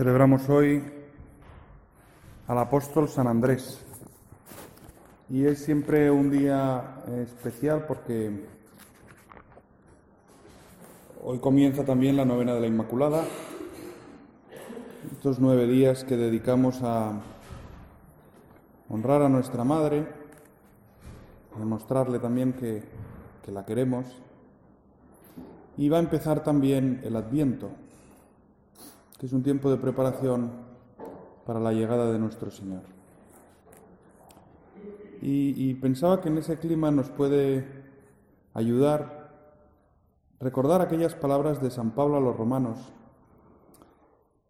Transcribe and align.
Celebramos 0.00 0.48
hoy 0.48 0.82
al 2.46 2.56
apóstol 2.56 3.06
San 3.10 3.26
Andrés. 3.26 3.84
Y 5.28 5.44
es 5.44 5.62
siempre 5.62 6.10
un 6.10 6.30
día 6.30 7.02
especial 7.18 7.84
porque 7.86 8.46
hoy 11.22 11.38
comienza 11.38 11.84
también 11.84 12.16
la 12.16 12.24
novena 12.24 12.54
de 12.54 12.62
la 12.62 12.66
Inmaculada. 12.66 13.24
Estos 15.12 15.38
nueve 15.38 15.66
días 15.66 16.02
que 16.04 16.16
dedicamos 16.16 16.80
a 16.82 17.20
honrar 18.88 19.20
a 19.20 19.28
nuestra 19.28 19.64
Madre, 19.64 20.06
a 21.54 21.58
demostrarle 21.58 22.18
también 22.20 22.54
que, 22.54 22.84
que 23.44 23.52
la 23.52 23.66
queremos. 23.66 24.06
Y 25.76 25.90
va 25.90 25.98
a 25.98 26.00
empezar 26.00 26.42
también 26.42 27.02
el 27.04 27.16
Adviento, 27.16 27.72
que 29.20 29.26
es 29.26 29.34
un 29.34 29.42
tiempo 29.42 29.70
de 29.70 29.76
preparación 29.76 30.50
para 31.44 31.60
la 31.60 31.74
llegada 31.74 32.10
de 32.10 32.18
nuestro 32.18 32.50
Señor. 32.50 32.80
Y, 35.20 35.74
pensaba 35.74 36.22
que 36.22 36.30
en 36.30 36.38
ese 36.38 36.58
clima 36.58 36.90
nos 36.90 37.10
puede 37.10 37.66
ayudar 38.54 39.28
recordar 40.40 40.80
aquellas 40.80 41.14
palabras 41.14 41.60
de 41.60 41.70
San 41.70 41.90
Pablo 41.90 42.16
a 42.16 42.20
los 42.20 42.34
romanos, 42.34 42.78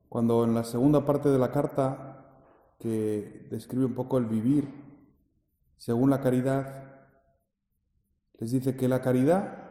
cuando 0.09 0.45
en 0.45 0.55
la 0.55 0.63
segunda 0.63 1.05
parte 1.05 1.31
de 1.31 1.39
la 1.41 1.51
carta, 1.51 2.37
que 2.79 3.49
describe 3.51 3.87
un 3.87 3.95
poco 3.97 4.19
el 4.19 4.27
vivir 4.27 4.69
según 5.79 6.11
la 6.11 6.21
caridad, 6.21 7.09
les 8.39 8.53
dice 8.53 8.77
que 8.77 8.87
la 8.87 9.03
caridad 9.03 9.69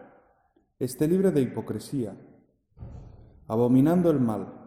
esté 0.77 1.07
libre 1.07 1.31
de 1.31 1.39
hipocresía, 1.39 2.17
abominando 3.47 4.11
el 4.11 4.19
mal, 4.19 4.58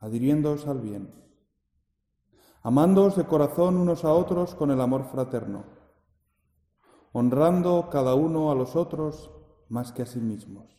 adhiriéndoos 0.00 0.66
al 0.66 0.80
bien, 0.80 1.14
amándoos 2.62 3.16
de 3.16 3.24
corazón 3.26 3.76
unos 3.76 4.04
a 4.04 4.12
otros 4.12 4.54
con 4.54 4.70
el 4.70 4.80
amor 4.80 5.04
fraterno, 5.04 5.64
honrando 7.12 7.88
cada 7.90 8.14
uno 8.14 8.50
a 8.50 8.54
los 8.54 8.76
otros 8.76 9.30
más 9.68 9.92
que 9.92 10.02
a 10.02 10.06
sí 10.06 10.20
mismos. 10.20 10.76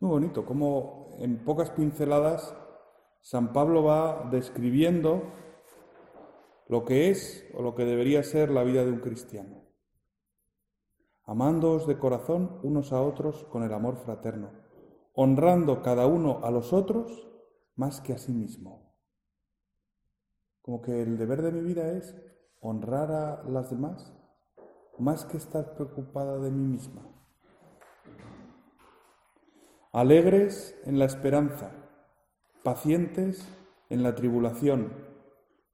Muy 0.00 0.10
bonito, 0.10 0.44
como 0.44 1.10
en 1.18 1.44
pocas 1.44 1.70
pinceladas 1.70 2.54
San 3.20 3.52
Pablo 3.52 3.82
va 3.82 4.28
describiendo 4.30 5.22
lo 6.68 6.84
que 6.84 7.10
es 7.10 7.46
o 7.54 7.62
lo 7.62 7.74
que 7.74 7.84
debería 7.84 8.22
ser 8.22 8.50
la 8.50 8.62
vida 8.62 8.84
de 8.84 8.92
un 8.92 9.00
cristiano. 9.00 9.64
Amándoos 11.24 11.86
de 11.86 11.98
corazón 11.98 12.58
unos 12.62 12.92
a 12.92 13.02
otros 13.02 13.44
con 13.44 13.62
el 13.62 13.72
amor 13.74 13.98
fraterno, 13.98 14.52
honrando 15.14 15.82
cada 15.82 16.06
uno 16.06 16.40
a 16.42 16.50
los 16.50 16.72
otros 16.72 17.27
más 17.78 18.00
que 18.00 18.12
a 18.12 18.18
sí 18.18 18.32
mismo. 18.32 18.92
Como 20.60 20.82
que 20.82 21.00
el 21.00 21.16
deber 21.16 21.40
de 21.40 21.52
mi 21.52 21.62
vida 21.62 21.92
es 21.92 22.14
honrar 22.60 23.10
a 23.10 23.42
las 23.44 23.70
demás 23.70 24.12
más 24.98 25.24
que 25.24 25.36
estar 25.36 25.74
preocupada 25.74 26.38
de 26.38 26.50
mí 26.50 26.64
misma. 26.64 27.02
Alegres 29.92 30.78
en 30.84 30.98
la 30.98 31.04
esperanza, 31.04 31.70
pacientes 32.62 33.48
en 33.88 34.02
la 34.02 34.14
tribulación, 34.14 34.92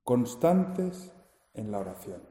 constantes 0.03 1.13
en 1.55 1.73
la 1.73 1.79
oración. 1.79 2.23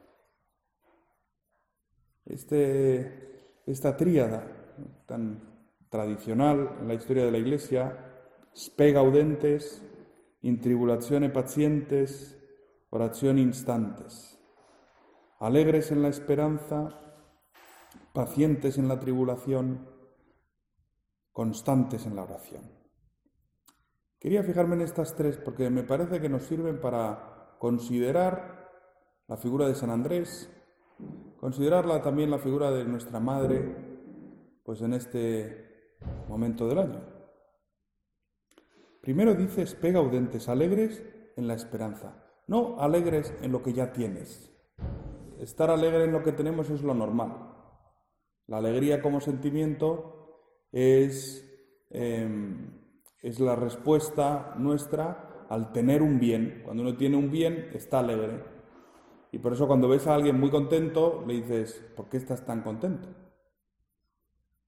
Este, 2.25 3.61
esta 3.65 3.97
tríada 3.97 4.47
tan 5.07 5.41
tradicional 5.89 6.77
en 6.79 6.87
la 6.87 6.93
historia 6.93 7.25
de 7.25 7.31
la 7.31 7.37
Iglesia 7.39 8.12
spe 8.53 8.91
gaudentes, 8.91 9.81
in 10.41 10.59
tribulazione 10.59 11.29
pacientes, 11.29 12.37
oración 12.89 13.39
instantes, 13.39 14.39
alegres 15.39 15.91
en 15.91 16.01
la 16.01 16.09
esperanza, 16.09 16.89
pacientes 18.13 18.77
en 18.77 18.87
la 18.87 18.99
tribulación, 18.99 19.89
constantes 21.31 22.05
en 22.05 22.15
la 22.15 22.23
oración. 22.23 22.71
Quería 24.19 24.43
fijarme 24.43 24.75
en 24.75 24.81
estas 24.81 25.15
tres 25.15 25.37
porque 25.37 25.69
me 25.69 25.83
parece 25.83 26.21
que 26.21 26.29
nos 26.29 26.43
sirven 26.43 26.79
para 26.79 27.55
considerar 27.59 28.69
la 29.27 29.37
figura 29.37 29.67
de 29.67 29.75
San 29.75 29.89
Andrés, 29.89 30.49
considerarla 31.37 32.01
también 32.01 32.29
la 32.29 32.37
figura 32.37 32.71
de 32.71 32.85
nuestra 32.85 33.19
Madre, 33.19 33.75
pues 34.63 34.81
en 34.81 34.93
este 34.93 35.97
momento 36.29 36.67
del 36.67 36.79
año. 36.79 37.12
Primero 39.03 39.35
dices, 39.35 39.75
pega 39.75 39.99
audentes, 39.99 40.47
alegres 40.47 41.03
en 41.35 41.45
la 41.45 41.55
esperanza, 41.55 42.23
no 42.47 42.79
alegres 42.79 43.33
en 43.41 43.51
lo 43.51 43.61
que 43.61 43.73
ya 43.73 43.91
tienes. 43.91 44.49
Estar 45.39 45.69
alegre 45.69 46.05
en 46.05 46.13
lo 46.13 46.23
que 46.23 46.31
tenemos 46.31 46.69
es 46.69 46.83
lo 46.83 46.93
normal. 46.93 47.35
La 48.47 48.59
alegría 48.59 49.01
como 49.01 49.19
sentimiento 49.19 50.69
es, 50.71 51.45
em, 51.89 52.79
es 53.21 53.41
la 53.41 53.57
respuesta 53.57 54.55
nuestra 54.57 55.47
al 55.49 55.73
tener 55.73 56.01
un 56.01 56.17
bien. 56.17 56.61
Cuando 56.63 56.83
uno 56.83 56.95
tiene 56.95 57.17
un 57.17 57.29
bien, 57.29 57.71
está 57.73 57.99
alegre. 57.99 58.41
Y 59.33 59.39
por 59.39 59.51
eso 59.51 59.67
cuando 59.67 59.89
ves 59.89 60.07
a 60.07 60.15
alguien 60.15 60.39
muy 60.39 60.49
contento, 60.49 61.25
le 61.27 61.33
dices, 61.33 61.73
¿por 61.97 62.07
qué 62.07 62.15
estás 62.15 62.45
tan 62.45 62.61
contento? 62.61 63.09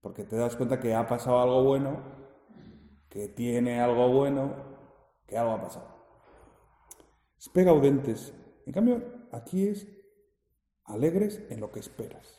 Porque 0.02 0.24
te 0.24 0.36
das 0.36 0.56
cuenta 0.56 0.78
que 0.78 0.92
ha 0.92 1.06
pasado 1.06 1.40
algo 1.40 1.64
bueno 1.64 2.25
que 3.16 3.28
tiene 3.28 3.80
algo 3.80 4.12
bueno, 4.12 4.52
que 5.26 5.38
algo 5.38 5.52
ha 5.52 5.62
pasado. 5.62 5.88
Espera 7.38 7.70
audentes. 7.70 8.34
En 8.66 8.74
cambio, 8.74 9.02
aquí 9.32 9.66
es 9.68 9.88
alegres 10.84 11.42
en 11.48 11.60
lo 11.60 11.72
que 11.72 11.80
esperas. 11.80 12.38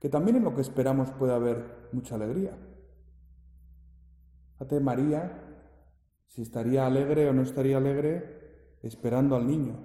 Que 0.00 0.10
también 0.10 0.36
en 0.36 0.44
lo 0.44 0.54
que 0.54 0.60
esperamos 0.60 1.10
puede 1.12 1.32
haber 1.32 1.88
mucha 1.92 2.16
alegría. 2.16 2.58
Fíjate, 4.52 4.80
María, 4.80 5.42
si 6.26 6.42
estaría 6.42 6.86
alegre 6.86 7.26
o 7.26 7.32
no 7.32 7.40
estaría 7.40 7.78
alegre 7.78 8.76
esperando 8.82 9.34
al 9.34 9.46
niño 9.46 9.78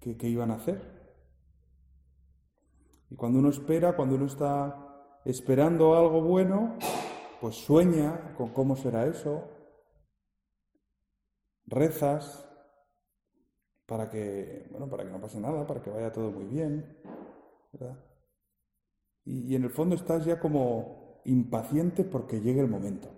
que 0.00 0.28
iban 0.30 0.50
a 0.50 0.54
hacer. 0.54 0.80
Y 3.10 3.16
cuando 3.16 3.38
uno 3.38 3.50
espera, 3.50 3.94
cuando 3.94 4.14
uno 4.14 4.24
está 4.24 5.20
esperando 5.26 5.94
algo 5.94 6.22
bueno, 6.22 6.78
pues 7.44 7.56
sueña 7.56 8.34
con 8.38 8.54
cómo 8.54 8.74
será 8.74 9.04
eso, 9.04 9.46
rezas 11.66 12.48
para 13.84 14.08
que, 14.08 14.66
bueno, 14.70 14.88
para 14.88 15.04
que 15.04 15.10
no 15.10 15.20
pase 15.20 15.38
nada, 15.38 15.66
para 15.66 15.82
que 15.82 15.90
vaya 15.90 16.10
todo 16.10 16.30
muy 16.30 16.46
bien, 16.46 16.96
y 19.26 19.54
en 19.54 19.62
el 19.62 19.68
fondo 19.68 19.94
estás 19.94 20.24
ya 20.24 20.40
como 20.40 21.20
impaciente 21.26 22.02
porque 22.02 22.40
llegue 22.40 22.62
el 22.62 22.70
momento. 22.70 23.10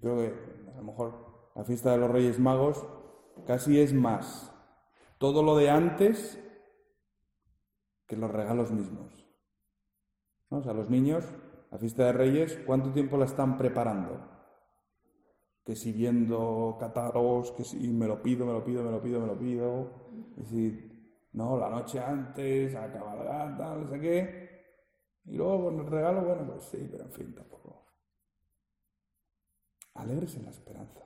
Creo 0.00 0.16
que 0.16 0.34
a 0.72 0.76
lo 0.78 0.82
mejor 0.82 1.50
la 1.54 1.64
fiesta 1.64 1.92
de 1.92 1.98
los 1.98 2.10
Reyes 2.10 2.38
Magos 2.38 2.86
casi 3.46 3.78
es 3.78 3.92
más 3.92 4.50
todo 5.18 5.42
lo 5.42 5.58
de 5.58 5.68
antes 5.68 6.42
que 8.06 8.16
los 8.16 8.30
regalos 8.30 8.70
mismos. 8.70 9.26
¿No? 10.48 10.60
O 10.60 10.62
sea, 10.62 10.72
los 10.72 10.88
niños 10.88 11.26
la 11.70 11.78
fiesta 11.78 12.06
de 12.06 12.12
Reyes, 12.12 12.58
¿cuánto 12.66 12.92
tiempo 12.92 13.16
la 13.16 13.26
están 13.26 13.56
preparando? 13.56 14.28
Que 15.64 15.76
si 15.76 15.92
viendo 15.92 16.76
catálogos, 16.80 17.52
que 17.52 17.62
si 17.62 17.92
me 17.92 18.08
lo 18.08 18.20
pido, 18.22 18.44
me 18.44 18.52
lo 18.52 18.64
pido, 18.64 18.82
me 18.82 18.90
lo 18.90 19.00
pido, 19.00 19.20
me 19.20 19.26
lo 19.28 19.38
pido. 19.38 20.32
Es 20.36 20.50
decir, 20.50 20.90
no, 21.32 21.56
la 21.56 21.70
noche 21.70 22.00
antes, 22.00 22.74
a 22.74 22.92
cabalgata, 22.92 23.76
no 23.76 23.88
sé 23.88 24.00
qué. 24.00 24.50
Y 25.26 25.36
luego 25.36 25.66
con 25.66 25.80
el 25.80 25.86
regalo, 25.86 26.24
bueno, 26.24 26.44
pues 26.46 26.64
sí, 26.64 26.88
pero 26.90 27.04
en 27.04 27.12
fin, 27.12 27.34
tampoco. 27.34 27.86
Alegres 29.94 30.34
en 30.36 30.46
la 30.46 30.50
esperanza. 30.50 31.00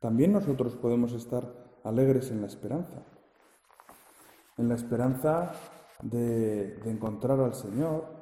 También 0.00 0.32
nosotros 0.32 0.74
podemos 0.76 1.12
estar 1.12 1.78
alegres 1.84 2.32
en 2.32 2.40
la 2.40 2.48
esperanza. 2.48 3.06
En 4.56 4.68
la 4.68 4.74
esperanza 4.74 5.52
de, 6.02 6.78
de 6.78 6.90
encontrar 6.90 7.38
al 7.38 7.54
Señor, 7.54 8.15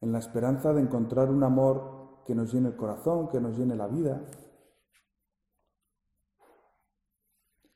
en 0.00 0.12
la 0.12 0.18
esperanza 0.18 0.72
de 0.72 0.82
encontrar 0.82 1.30
un 1.30 1.42
amor 1.42 2.22
que 2.24 2.34
nos 2.34 2.52
llene 2.52 2.68
el 2.68 2.76
corazón, 2.76 3.28
que 3.28 3.40
nos 3.40 3.56
llene 3.56 3.76
la 3.76 3.86
vida. 3.86 4.24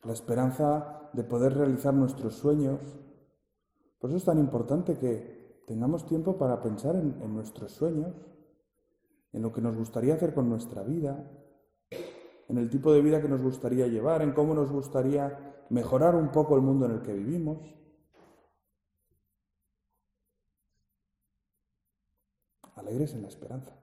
La 0.02 0.12
esperanza 0.12 1.10
de 1.12 1.24
poder 1.24 1.54
realizar 1.54 1.94
nuestros 1.94 2.34
sueños. 2.34 2.80
Por 3.98 4.10
eso 4.10 4.18
es 4.18 4.24
tan 4.24 4.38
importante 4.38 4.96
que 4.98 5.64
tengamos 5.66 6.06
tiempo 6.06 6.38
para 6.38 6.62
pensar 6.62 6.96
en, 6.96 7.34
nuestros 7.34 7.72
sueños, 7.72 8.14
en 9.32 9.42
lo 9.42 9.52
que 9.52 9.60
nos 9.60 9.76
gustaría 9.76 10.14
hacer 10.14 10.32
con 10.32 10.48
nuestra 10.48 10.82
vida, 10.82 11.30
en 12.48 12.56
el 12.56 12.70
tipo 12.70 12.92
de 12.92 13.02
vida 13.02 13.20
que 13.20 13.28
nos 13.28 13.42
gustaría 13.42 13.86
llevar, 13.86 14.22
en 14.22 14.32
cómo 14.32 14.54
nos 14.54 14.72
gustaría 14.72 15.64
mejorar 15.68 16.14
un 16.14 16.30
poco 16.30 16.56
el 16.56 16.62
mundo 16.62 16.86
en 16.86 16.92
el 16.92 17.02
que 17.02 17.12
vivimos. 17.12 17.77
Alegres 22.78 23.14
en 23.14 23.22
la 23.22 23.28
esperanza. 23.28 23.76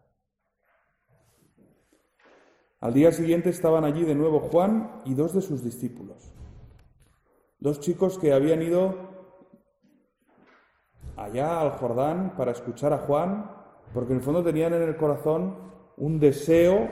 Al 2.80 2.94
día 2.94 3.12
siguiente 3.12 3.50
estaban 3.50 3.84
allí 3.84 4.04
de 4.04 4.16
nuevo 4.16 4.40
Juan 4.40 5.02
y 5.06 5.16
dos 5.16 5.34
de 5.34 5.42
sus 5.42 5.64
discípulos. 5.64 6.34
Dos 7.60 7.80
chicos 7.80 8.20
que 8.20 8.34
habían 8.34 8.62
ido 8.62 8.96
allá 11.16 11.62
al 11.62 11.72
Jordán 11.72 12.36
para 12.38 12.52
escuchar 12.52 12.94
a 12.94 13.00
Juan, 13.00 13.50
porque 13.94 14.14
en 14.14 14.20
el 14.20 14.24
fondo 14.24 14.44
tenían 14.44 14.74
en 14.74 14.84
el 14.84 14.96
corazón 14.98 15.58
un 15.98 16.20
deseo 16.20 16.90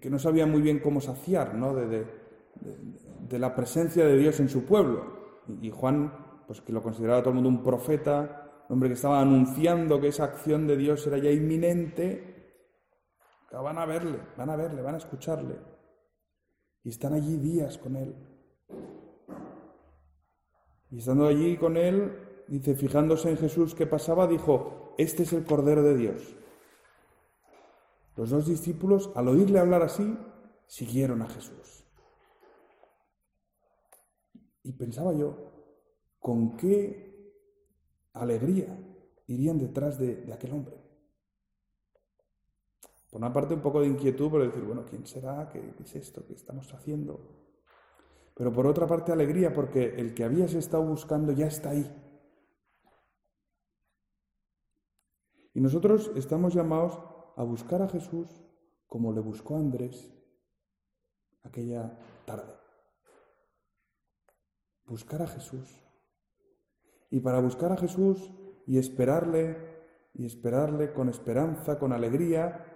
que, 0.00 0.10
no 0.10 0.18
sabían 0.18 0.50
muy 0.50 0.62
bien 0.62 0.78
cómo 0.78 1.00
saciar, 1.00 1.54
¿no? 1.54 1.74
De, 1.74 2.06
la 3.30 3.54
presencia 3.54 4.04
de 4.06 4.16
Dios 4.16 4.38
en 4.40 4.48
su 4.48 4.64
pueblo. 4.64 5.42
Y, 5.60 5.70
Juan, 5.70 6.12
pues 6.46 6.60
que 6.60 6.72
lo 6.72 6.82
consideraba 6.82 7.20
todo 7.20 7.30
el 7.30 7.34
mundo 7.34 7.48
un 7.50 7.62
profeta, 7.62 8.43
hombre 8.68 8.88
que 8.88 8.94
estaba 8.94 9.20
anunciando 9.20 10.00
que 10.00 10.08
esa 10.08 10.24
acción 10.24 10.66
de 10.66 10.76
Dios 10.76 11.06
era 11.06 11.18
ya 11.18 11.30
inminente, 11.30 12.34
van 13.62 13.78
a 13.78 13.86
verle, 13.86 14.20
van 14.36 14.50
a 14.50 14.56
verle, 14.56 14.82
van 14.82 14.94
a 14.94 14.98
escucharle. 14.98 15.58
Y 16.82 16.90
están 16.90 17.14
allí 17.14 17.36
días 17.36 17.78
con 17.78 17.96
él. 17.96 18.14
Y 20.90 20.98
estando 20.98 21.26
allí 21.26 21.56
con 21.56 21.76
él, 21.76 22.44
dice, 22.48 22.74
fijándose 22.74 23.30
en 23.30 23.36
Jesús 23.36 23.74
que 23.74 23.86
pasaba, 23.86 24.26
dijo, 24.26 24.94
este 24.98 25.22
es 25.22 25.32
el 25.32 25.44
Cordero 25.44 25.82
de 25.82 25.96
Dios. 25.96 26.36
Los 28.16 28.30
dos 28.30 28.46
discípulos, 28.46 29.10
al 29.16 29.28
oírle 29.28 29.58
hablar 29.58 29.82
así, 29.82 30.16
siguieron 30.66 31.22
a 31.22 31.28
Jesús. 31.28 31.84
Y 34.62 34.72
pensaba 34.72 35.12
yo, 35.12 35.36
¿con 36.20 36.56
qué 36.56 37.13
alegría 38.14 38.76
irían 39.26 39.58
detrás 39.58 39.98
de, 39.98 40.30
aquel 40.32 40.52
hombre? 40.52 40.76
Por 43.10 43.20
una 43.20 43.32
parte 43.32 43.54
un 43.54 43.60
poco 43.60 43.80
de 43.80 43.86
inquietud 43.86 44.30
por 44.30 44.42
decir, 44.42 44.64
bueno, 44.64 44.84
¿quién 44.84 45.06
será? 45.06 45.48
¿Qué 45.48 45.74
es 45.78 45.94
esto 45.94 46.26
que 46.26 46.32
estamos 46.32 46.72
haciendo? 46.72 47.44
Pero 48.34 48.52
por 48.52 48.66
otra 48.66 48.86
parte 48.86 49.12
alegría 49.12 49.52
porque 49.52 49.94
el 49.96 50.14
que 50.14 50.24
habías 50.24 50.54
estado 50.54 50.84
buscando 50.84 51.32
ya 51.32 51.46
está 51.46 51.70
ahí. 51.70 51.88
Y 55.54 55.60
nosotros 55.60 56.10
estamos 56.16 56.52
llamados 56.52 56.98
a 57.36 57.44
buscar 57.44 57.82
a 57.82 57.88
Jesús 57.88 58.28
como 58.88 59.12
le 59.12 59.20
buscó 59.20 59.56
Andrés 59.56 60.12
aquella 61.44 61.96
tarde. 62.26 62.54
Buscar 64.86 65.22
a 65.22 65.26
Jesús. 65.28 65.83
Y 67.14 67.20
para 67.20 67.38
buscar 67.38 67.70
a 67.70 67.76
Jesús 67.76 68.32
y 68.66 68.76
esperarle, 68.76 69.56
y 70.14 70.26
esperarle 70.26 70.92
con 70.92 71.08
esperanza, 71.08 71.78
con 71.78 71.92
alegría, 71.92 72.66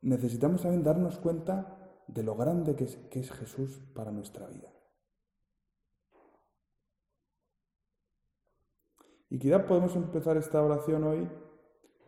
necesitamos 0.00 0.62
también 0.62 0.82
darnos 0.82 1.18
cuenta 1.18 1.76
de 2.06 2.22
lo 2.22 2.34
grande 2.34 2.74
que 2.74 2.84
es, 2.84 2.96
que 3.10 3.20
es 3.20 3.30
Jesús 3.30 3.78
para 3.94 4.10
nuestra 4.10 4.46
vida. 4.46 4.72
Y 9.28 9.38
quizá 9.38 9.66
podemos 9.66 9.94
empezar 9.96 10.38
esta 10.38 10.62
oración 10.62 11.04
hoy 11.04 11.28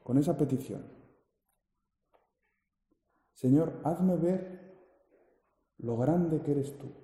con 0.03 0.17
esa 0.17 0.39
petición. 0.39 0.91
Señor, 3.35 3.83
hazme 3.85 4.17
ver 4.17 4.79
lo 5.77 5.99
grande 5.99 6.41
que 6.41 6.53
eres 6.53 6.79
tú. 6.79 7.00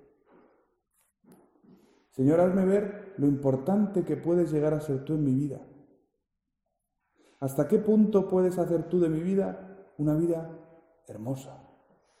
Señor, 2.17 2.41
hazme 2.41 2.65
ver 2.65 3.13
lo 3.17 3.27
importante 3.27 4.03
que 4.03 4.17
puedes 4.17 4.51
llegar 4.51 4.73
a 4.73 4.81
ser 4.81 5.05
tú 5.05 5.13
en 5.13 5.23
mi 5.23 5.33
vida. 5.33 5.61
¿Hasta 7.39 7.67
qué 7.69 7.79
punto 7.79 8.27
puedes 8.27 8.57
hacer 8.57 8.89
tú 8.89 8.99
de 8.99 9.07
mi 9.07 9.21
vida 9.21 9.93
una 9.97 10.15
vida 10.15 10.59
hermosa, 11.07 11.63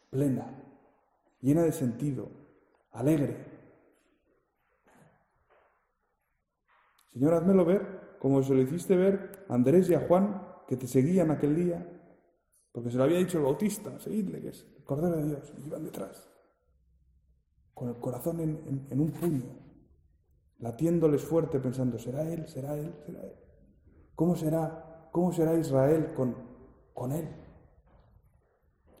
plena, 0.09 0.63
llena 1.41 1.63
de 1.63 1.73
sentido, 1.73 2.29
alegre, 2.91 3.57
Señor, 7.17 7.33
házmelo 7.33 7.65
ver 7.65 8.17
como 8.19 8.43
se 8.43 8.53
lo 8.53 8.61
hiciste 8.61 8.95
ver 8.95 9.45
a 9.49 9.55
Andrés 9.55 9.89
y 9.89 9.95
a 9.95 10.01
Juan 10.01 10.39
que 10.67 10.77
te 10.77 10.85
seguían 10.85 11.31
aquel 11.31 11.55
día, 11.55 11.83
porque 12.71 12.91
se 12.91 12.97
lo 12.97 13.05
había 13.05 13.17
dicho 13.17 13.39
el 13.39 13.45
bautista, 13.45 13.97
seguidle, 13.99 14.39
que 14.39 14.49
es 14.49 14.67
el 14.77 14.83
Cordero 14.83 15.17
de 15.17 15.25
Dios, 15.25 15.51
y 15.57 15.65
iban 15.65 15.83
detrás, 15.83 16.29
con 17.73 17.89
el 17.89 17.95
corazón 17.95 18.39
en, 18.39 19.01
un 19.01 19.11
puño, 19.11 19.45
latiéndoles 20.59 21.23
fuerte, 21.23 21.59
pensando, 21.59 21.99
¿será 21.99 22.23
Él? 22.23 22.47
¿Será 22.47 22.75
Él? 22.75 22.93
¿Será 23.05 23.21
Él? 23.23 23.33
¿Cómo 24.15 24.35
será, 24.35 25.09
cómo 25.11 25.31
será 25.31 25.53
Israel 25.55 26.13
con, 26.15 26.35
con 26.93 27.11
Él? 27.11 27.27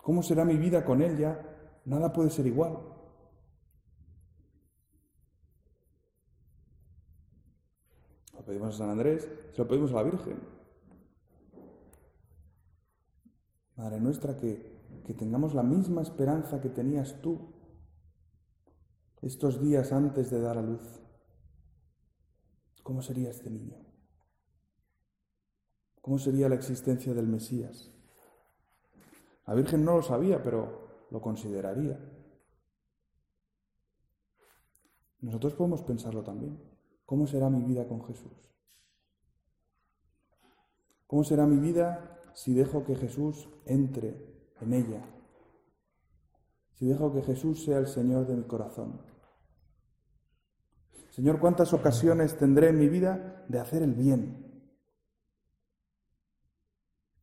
¿Cómo 0.01 0.21
será 0.23 0.45
mi 0.45 0.57
vida 0.57 0.85
con 0.85 1.01
Él 1.01 1.17
ya? 1.17 1.39
Nada 1.85 2.13
puede 2.13 2.29
ser 2.29 2.45
igual. 2.47 2.77
pedimos 8.47 8.75
a 8.75 8.77
San 8.77 8.89
Andrés, 8.89 9.29
se 9.51 9.57
lo 9.57 9.67
pedimos 9.67 9.91
a 9.91 9.95
la 9.95 10.03
Virgen. 10.03 10.39
Madre 13.75 13.99
nuestra, 13.99 14.37
que, 14.37 15.03
que 15.05 15.13
tengamos 15.13 15.53
la 15.53 15.63
misma 15.63 16.01
esperanza 16.01 16.61
que 16.61 16.69
tenías 16.69 17.21
tú 17.21 17.53
estos 19.21 19.61
días 19.61 19.91
antes 19.91 20.31
de 20.31 20.39
dar 20.39 20.57
a 20.57 20.61
luz. 20.61 21.06
¿Cómo 22.87 23.01
sería 23.01 23.31
este 23.31 23.49
niño? 23.49 23.75
¿Cómo 25.99 26.17
sería 26.17 26.47
la 26.47 26.55
existencia 26.55 27.13
del 27.13 27.27
Mesías? 27.27 27.91
La 29.45 29.53
Virgen 29.55 29.83
no 29.83 29.97
lo 29.97 30.01
sabía, 30.01 30.41
pero 30.41 31.05
lo 31.11 31.19
consideraría. 31.19 31.99
Nosotros 35.19 35.53
podemos 35.55 35.83
pensarlo 35.83 36.23
también. 36.23 36.63
¿Cómo 37.05 37.27
será 37.27 37.49
mi 37.49 37.61
vida 37.61 37.85
con 37.89 38.05
Jesús? 38.05 38.55
¿Cómo 41.07 41.25
será 41.25 41.45
mi 41.45 41.59
vida 41.59 42.21
si 42.35 42.53
dejo 42.53 42.85
que 42.85 42.95
Jesús 42.95 43.49
entre 43.65 44.49
en 44.61 44.71
ella? 44.71 45.05
Si 46.71 46.85
dejo 46.85 47.11
que 47.11 47.21
Jesús 47.21 47.65
sea 47.65 47.79
el 47.79 47.87
Señor 47.87 48.27
de 48.27 48.37
mi 48.37 48.43
corazón. 48.43 49.01
Señor, 51.17 51.39
¿cuántas 51.39 51.73
ocasiones 51.73 52.37
tendré 52.37 52.67
en 52.67 52.77
mi 52.77 52.89
vida 52.89 53.43
de 53.47 53.57
hacer 53.57 53.81
el 53.81 53.95
bien? 53.95 54.71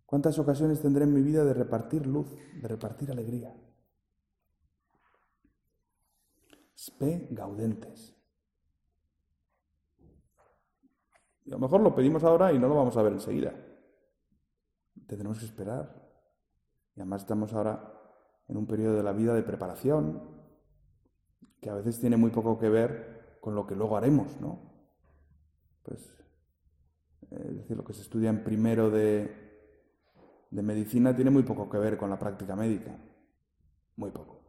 ¿Cuántas 0.04 0.36
ocasiones 0.40 0.82
tendré 0.82 1.04
en 1.04 1.14
mi 1.14 1.22
vida 1.22 1.44
de 1.44 1.54
repartir 1.54 2.04
luz, 2.04 2.26
de 2.60 2.66
repartir 2.66 3.12
alegría? 3.12 3.54
Spe 6.76 7.28
gaudentes. 7.30 8.16
Y 11.44 11.50
a 11.50 11.54
lo 11.54 11.60
mejor 11.60 11.80
lo 11.80 11.94
pedimos 11.94 12.24
ahora 12.24 12.52
y 12.52 12.58
no 12.58 12.66
lo 12.66 12.74
vamos 12.74 12.96
a 12.96 13.02
ver 13.02 13.12
enseguida. 13.12 13.54
Tendremos 15.06 15.38
que 15.38 15.44
esperar. 15.44 16.04
Y 16.96 17.00
además 17.00 17.22
estamos 17.22 17.52
ahora 17.52 17.92
en 18.48 18.56
un 18.56 18.66
periodo 18.66 18.96
de 18.96 19.04
la 19.04 19.12
vida 19.12 19.34
de 19.34 19.44
preparación, 19.44 20.34
que 21.60 21.70
a 21.70 21.74
veces 21.74 22.00
tiene 22.00 22.16
muy 22.16 22.32
poco 22.32 22.58
que 22.58 22.68
ver 22.68 23.13
con 23.44 23.54
lo 23.54 23.66
que 23.66 23.76
luego 23.76 23.98
haremos, 23.98 24.40
¿no? 24.40 24.58
Pues, 25.82 26.00
eh, 27.30 27.46
es 27.50 27.56
decir, 27.58 27.76
lo 27.76 27.84
que 27.84 27.92
se 27.92 28.00
estudia 28.00 28.30
en 28.30 28.42
primero 28.42 28.88
de, 28.88 29.68
de 30.50 30.62
medicina 30.62 31.14
tiene 31.14 31.30
muy 31.30 31.42
poco 31.42 31.68
que 31.68 31.76
ver 31.76 31.98
con 31.98 32.08
la 32.08 32.18
práctica 32.18 32.56
médica. 32.56 32.96
Muy 33.96 34.10
poco. 34.12 34.40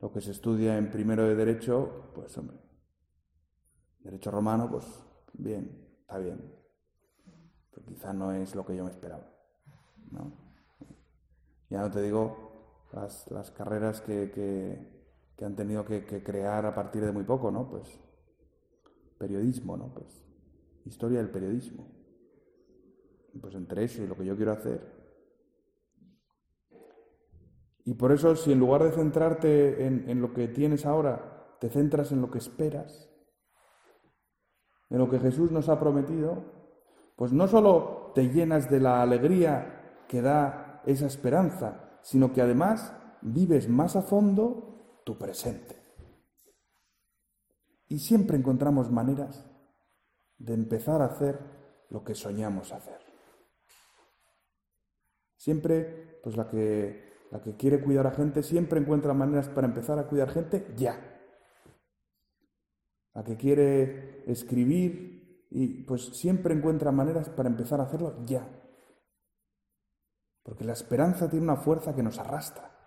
Lo 0.00 0.10
que 0.10 0.22
se 0.22 0.30
estudia 0.30 0.78
en 0.78 0.90
primero 0.90 1.24
de 1.24 1.34
derecho, 1.34 2.10
pues 2.14 2.38
hombre, 2.38 2.56
Derecho 3.98 4.30
romano, 4.30 4.70
pues 4.70 4.86
bien, 5.34 5.86
está 6.00 6.16
bien. 6.16 6.54
Pero 7.70 7.84
quizá 7.84 8.14
no 8.14 8.32
es 8.32 8.54
lo 8.54 8.64
que 8.64 8.74
yo 8.74 8.84
me 8.84 8.90
esperaba. 8.90 9.30
¿no? 10.10 10.32
Ya 11.68 11.82
no 11.82 11.90
te 11.90 12.00
digo 12.00 12.86
las, 12.94 13.50
carreras 13.50 14.00
que, 14.00 14.97
han 15.44 15.56
tenido 15.56 15.84
que, 15.84 16.04
crear 16.22 16.66
a 16.66 16.74
partir 16.74 17.04
de 17.04 17.12
muy 17.12 17.24
poco, 17.24 17.50
¿no? 17.50 17.68
Pues 17.68 18.00
periodismo, 19.18 19.76
¿no? 19.76 19.92
Pues 19.94 20.24
historia 20.84 21.18
del 21.18 21.30
periodismo. 21.30 21.86
Pues 23.40 23.54
entre 23.54 23.84
eso 23.84 24.02
y 24.02 24.06
lo 24.06 24.16
que 24.16 24.24
yo 24.24 24.36
quiero 24.36 24.52
hacer. 24.52 24.80
Y 27.84 27.94
por 27.94 28.12
eso, 28.12 28.34
si 28.36 28.52
en 28.52 28.58
lugar 28.58 28.82
de 28.82 28.90
centrarte 28.90 29.86
en 29.86 30.20
lo 30.20 30.34
que 30.34 30.48
tienes 30.48 30.84
ahora, 30.84 31.56
te 31.60 31.68
centras 31.68 32.12
en 32.12 32.20
lo 32.20 32.30
que 32.30 32.38
esperas, 32.38 33.08
en 34.90 34.98
lo 34.98 35.08
que 35.08 35.18
Jesús 35.18 35.50
nos 35.50 35.68
ha 35.68 35.78
prometido, 35.78 36.44
pues 37.16 37.32
no 37.32 37.48
solo 37.48 38.12
te 38.14 38.28
llenas 38.28 38.70
de 38.70 38.80
la 38.80 39.02
alegría 39.02 40.04
que 40.08 40.22
da 40.22 40.82
esa 40.86 41.06
esperanza, 41.06 41.98
sino 42.02 42.32
que 42.32 42.40
además 42.40 42.94
vives 43.22 43.68
más 43.68 43.96
a 43.96 44.02
fondo 44.02 44.77
tu 45.08 45.16
presente. 45.16 45.74
Y 47.88 47.98
siempre 47.98 48.36
encontramos 48.36 48.90
maneras 48.90 49.48
de 50.36 50.52
empezar 50.52 51.00
a 51.00 51.06
hacer 51.06 51.38
lo 51.88 52.04
que 52.04 52.14
soñamos 52.14 52.72
hacer. 52.72 53.00
Siempre, 55.34 56.20
pues 56.22 56.36
la 56.36 56.50
que, 56.50 57.24
la 57.30 57.40
que 57.40 57.56
quiere 57.56 57.82
cuidar 57.82 58.06
a 58.06 58.10
gente, 58.10 58.42
siempre 58.42 58.80
encuentra 58.80 59.14
maneras 59.14 59.48
para 59.48 59.66
empezar 59.66 59.98
a 59.98 60.08
cuidar 60.08 60.28
gente 60.28 60.74
ya. 60.76 61.00
La 63.14 63.24
que 63.24 63.38
quiere 63.38 64.30
escribir, 64.30 65.46
y 65.48 65.84
pues 65.84 66.04
siempre 66.18 66.52
encuentra 66.52 66.92
maneras 66.92 67.30
para 67.30 67.48
empezar 67.48 67.80
a 67.80 67.84
hacerlo 67.84 68.26
ya. 68.26 68.46
Porque 70.42 70.64
la 70.64 70.74
esperanza 70.74 71.30
tiene 71.30 71.44
una 71.44 71.56
fuerza 71.56 71.94
que 71.94 72.02
nos 72.02 72.18
arrastra. 72.18 72.77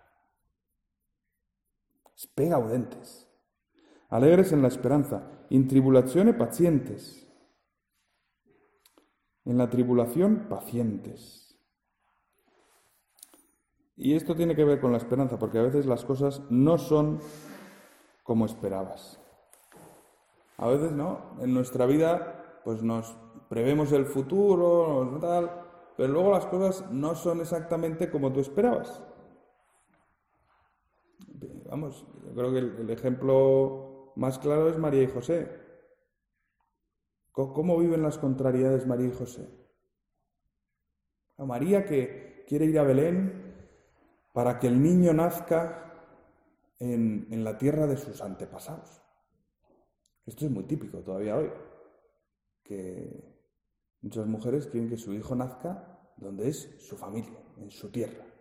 Spega 2.22 2.54
audentes. 2.54 3.28
Alegres 4.08 4.52
en 4.52 4.62
la 4.62 4.68
esperanza, 4.68 5.44
in 5.50 5.66
tribulazione 5.66 6.34
pacientes. 6.34 7.26
En 9.44 9.58
la 9.58 9.68
tribulación, 9.68 10.46
pacientes. 10.48 11.58
Y 13.96 14.14
esto 14.14 14.36
tiene 14.36 14.54
que 14.54 14.64
ver 14.64 14.80
con 14.80 14.92
la 14.92 14.98
esperanza, 14.98 15.36
porque 15.36 15.58
a 15.58 15.62
veces 15.62 15.86
las 15.86 16.04
cosas 16.04 16.42
no 16.48 16.78
son 16.78 17.18
como 18.22 18.46
esperabas. 18.46 19.18
A 20.58 20.68
veces, 20.68 20.92
¿no? 20.92 21.36
En 21.40 21.52
nuestra 21.52 21.86
vida, 21.86 22.60
pues 22.64 22.84
nos 22.84 23.16
prevemos 23.48 23.90
el 23.90 24.06
futuro, 24.06 25.18
tal, 25.20 25.50
pero 25.96 26.12
luego 26.12 26.30
las 26.30 26.46
cosas 26.46 26.88
no 26.92 27.16
son 27.16 27.40
exactamente 27.40 28.10
como 28.10 28.32
tú 28.32 28.38
esperabas. 28.38 29.02
Vamos, 31.72 32.04
yo 32.22 32.34
creo 32.34 32.52
que 32.52 32.58
el, 32.58 32.90
ejemplo 32.90 34.12
más 34.16 34.38
claro 34.38 34.68
es 34.68 34.76
María 34.76 35.04
y 35.04 35.06
José. 35.06 35.48
¿Cómo 37.30 37.78
viven 37.78 38.02
las 38.02 38.18
contrariedades 38.18 38.86
María 38.86 39.06
y 39.08 39.12
José? 39.12 39.48
A 41.38 41.46
María 41.46 41.86
que 41.86 42.44
quiere 42.46 42.66
ir 42.66 42.78
a 42.78 42.82
Belén 42.82 43.56
para 44.34 44.58
que 44.58 44.66
el 44.66 44.82
niño 44.82 45.14
nazca 45.14 45.94
en, 46.78 47.28
en 47.30 47.42
la 47.42 47.56
tierra 47.56 47.86
de 47.86 47.96
sus 47.96 48.20
antepasados. 48.20 49.00
Esto 50.26 50.44
es 50.44 50.50
muy 50.50 50.64
típico 50.64 50.98
todavía 50.98 51.38
hoy, 51.38 51.50
que 52.62 53.34
muchas 54.02 54.26
mujeres 54.26 54.66
quieren 54.66 54.90
que 54.90 54.98
su 54.98 55.14
hijo 55.14 55.34
nazca 55.34 56.12
donde 56.18 56.50
es 56.50 56.68
su 56.86 56.98
familia, 56.98 57.42
en 57.56 57.70
su 57.70 57.90
tierra. 57.90 58.31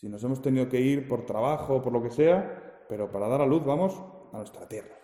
Si 0.00 0.08
nos 0.08 0.24
hemos 0.24 0.40
tenido 0.40 0.66
que 0.66 0.80
ir 0.80 1.06
por 1.06 1.26
trabajo 1.26 1.82
por 1.82 1.92
lo 1.92 2.02
que 2.02 2.08
sea, 2.08 2.86
pero 2.88 3.12
para 3.12 3.28
dar 3.28 3.42
a 3.42 3.46
luz 3.46 3.62
vamos 3.62 4.02
a 4.32 4.38
nuestra 4.38 4.66
tierra. 4.66 4.96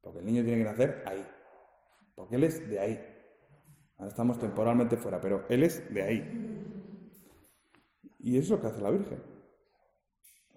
Porque 0.00 0.20
el 0.20 0.26
niño 0.26 0.44
tiene 0.44 0.58
que 0.58 0.70
nacer 0.70 1.02
ahí. 1.06 1.26
Porque 2.14 2.36
él 2.36 2.44
es 2.44 2.70
de 2.70 2.78
ahí. 2.78 3.00
Ahora 3.96 4.08
estamos 4.08 4.38
temporalmente 4.38 4.96
fuera, 4.96 5.20
pero 5.20 5.44
él 5.48 5.64
es 5.64 5.92
de 5.92 6.02
ahí. 6.02 6.62
Y 8.20 8.38
eso 8.38 8.44
es 8.44 8.50
lo 8.50 8.60
que 8.60 8.66
hace 8.68 8.80
la 8.80 8.90
Virgen. 8.90 9.20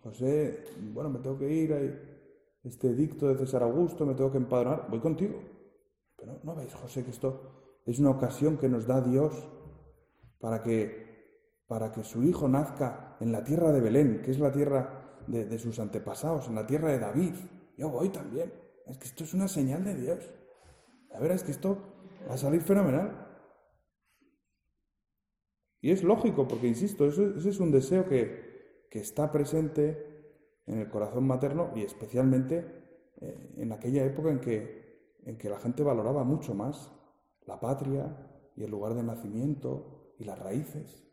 José, 0.04 0.66
bueno, 0.94 1.10
me 1.10 1.18
tengo 1.18 1.40
que 1.40 1.50
ir 1.52 1.74
a 1.74 1.80
este 2.64 2.94
dicto 2.94 3.28
de 3.30 3.36
César 3.36 3.64
Augusto, 3.64 4.06
me 4.06 4.14
tengo 4.14 4.32
que 4.32 4.38
empadronar, 4.38 4.86
voy 4.92 5.00
contigo. 5.00 5.42
Pero 6.16 6.40
no 6.44 6.54
veis, 6.54 6.76
José, 6.76 7.04
que 7.04 7.10
esto 7.10 7.82
es 7.84 7.98
una 7.98 8.12
ocasión 8.12 8.58
que 8.60 8.70
nos 8.70 8.86
da 8.86 9.02
Dios 9.02 9.50
para 10.40 10.62
que 10.62 11.10
para 11.68 11.92
que 11.92 12.04
su 12.04 12.24
hijo 12.24 12.48
nazca 12.48 13.09
en 13.20 13.32
la 13.32 13.44
tierra 13.44 13.72
de 13.72 13.82
Belén, 13.82 14.22
que 14.22 14.32
es 14.32 14.40
la 14.40 14.52
tierra 14.52 15.22
de, 15.28 15.60
sus 15.60 15.80
antepasados, 15.80 16.48
en 16.48 16.56
la 16.56 16.66
tierra 16.66 16.90
de 16.90 17.00
David. 17.00 17.34
Yo 17.78 17.90
voy 17.90 18.10
también. 18.10 18.52
Es 18.88 18.98
que 18.98 19.06
esto 19.06 19.24
es 19.24 19.34
una 19.34 19.48
señal 19.48 19.84
de 19.84 19.96
Dios. 19.96 20.32
La 21.12 21.20
verdad 21.20 21.36
es 21.36 21.44
que 21.44 21.52
esto 21.52 21.78
va 22.28 22.34
a 22.34 22.38
salir 22.38 22.62
fenomenal. 22.62 23.28
Y 25.82 25.92
es 25.92 26.04
lógico, 26.04 26.48
porque 26.48 26.68
insisto, 26.68 27.06
ese 27.08 27.50
es 27.50 27.60
un 27.60 27.72
deseo 27.72 28.08
que, 28.08 28.88
que, 28.90 29.00
está 29.00 29.32
presente 29.32 30.62
en 30.66 30.80
el 30.80 30.90
corazón 30.90 31.26
materno 31.26 31.72
y 31.76 31.84
especialmente 31.84 32.66
eh, 33.22 33.54
en 33.58 33.72
aquella 33.72 34.04
época 34.04 34.30
en 34.30 34.40
que, 34.40 35.16
en 35.24 35.38
que 35.38 35.50
la 35.50 35.60
gente 35.60 35.84
valoraba 35.84 36.24
mucho 36.24 36.54
más 36.54 36.92
la 37.46 37.60
patria 37.60 38.18
y 38.56 38.64
el 38.64 38.72
lugar 38.72 38.94
de 38.94 39.04
nacimiento 39.04 40.14
y 40.20 40.26
las 40.26 40.38
raíces. 40.38 41.09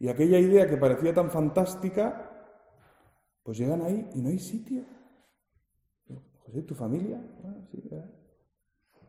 Y 0.00 0.08
aquella 0.08 0.38
idea 0.38 0.66
que 0.68 0.76
parecía 0.76 1.12
tan 1.12 1.30
fantástica, 1.30 2.30
pues 3.42 3.58
llegan 3.58 3.82
ahí 3.82 4.08
y 4.14 4.22
no 4.22 4.28
hay 4.28 4.38
sitio. 4.38 4.84
José, 6.38 6.62
¿tu 6.62 6.74
familia? 6.74 7.20
Ah, 7.44 7.56
sí, 7.70 7.80
¿verdad? 7.82 8.08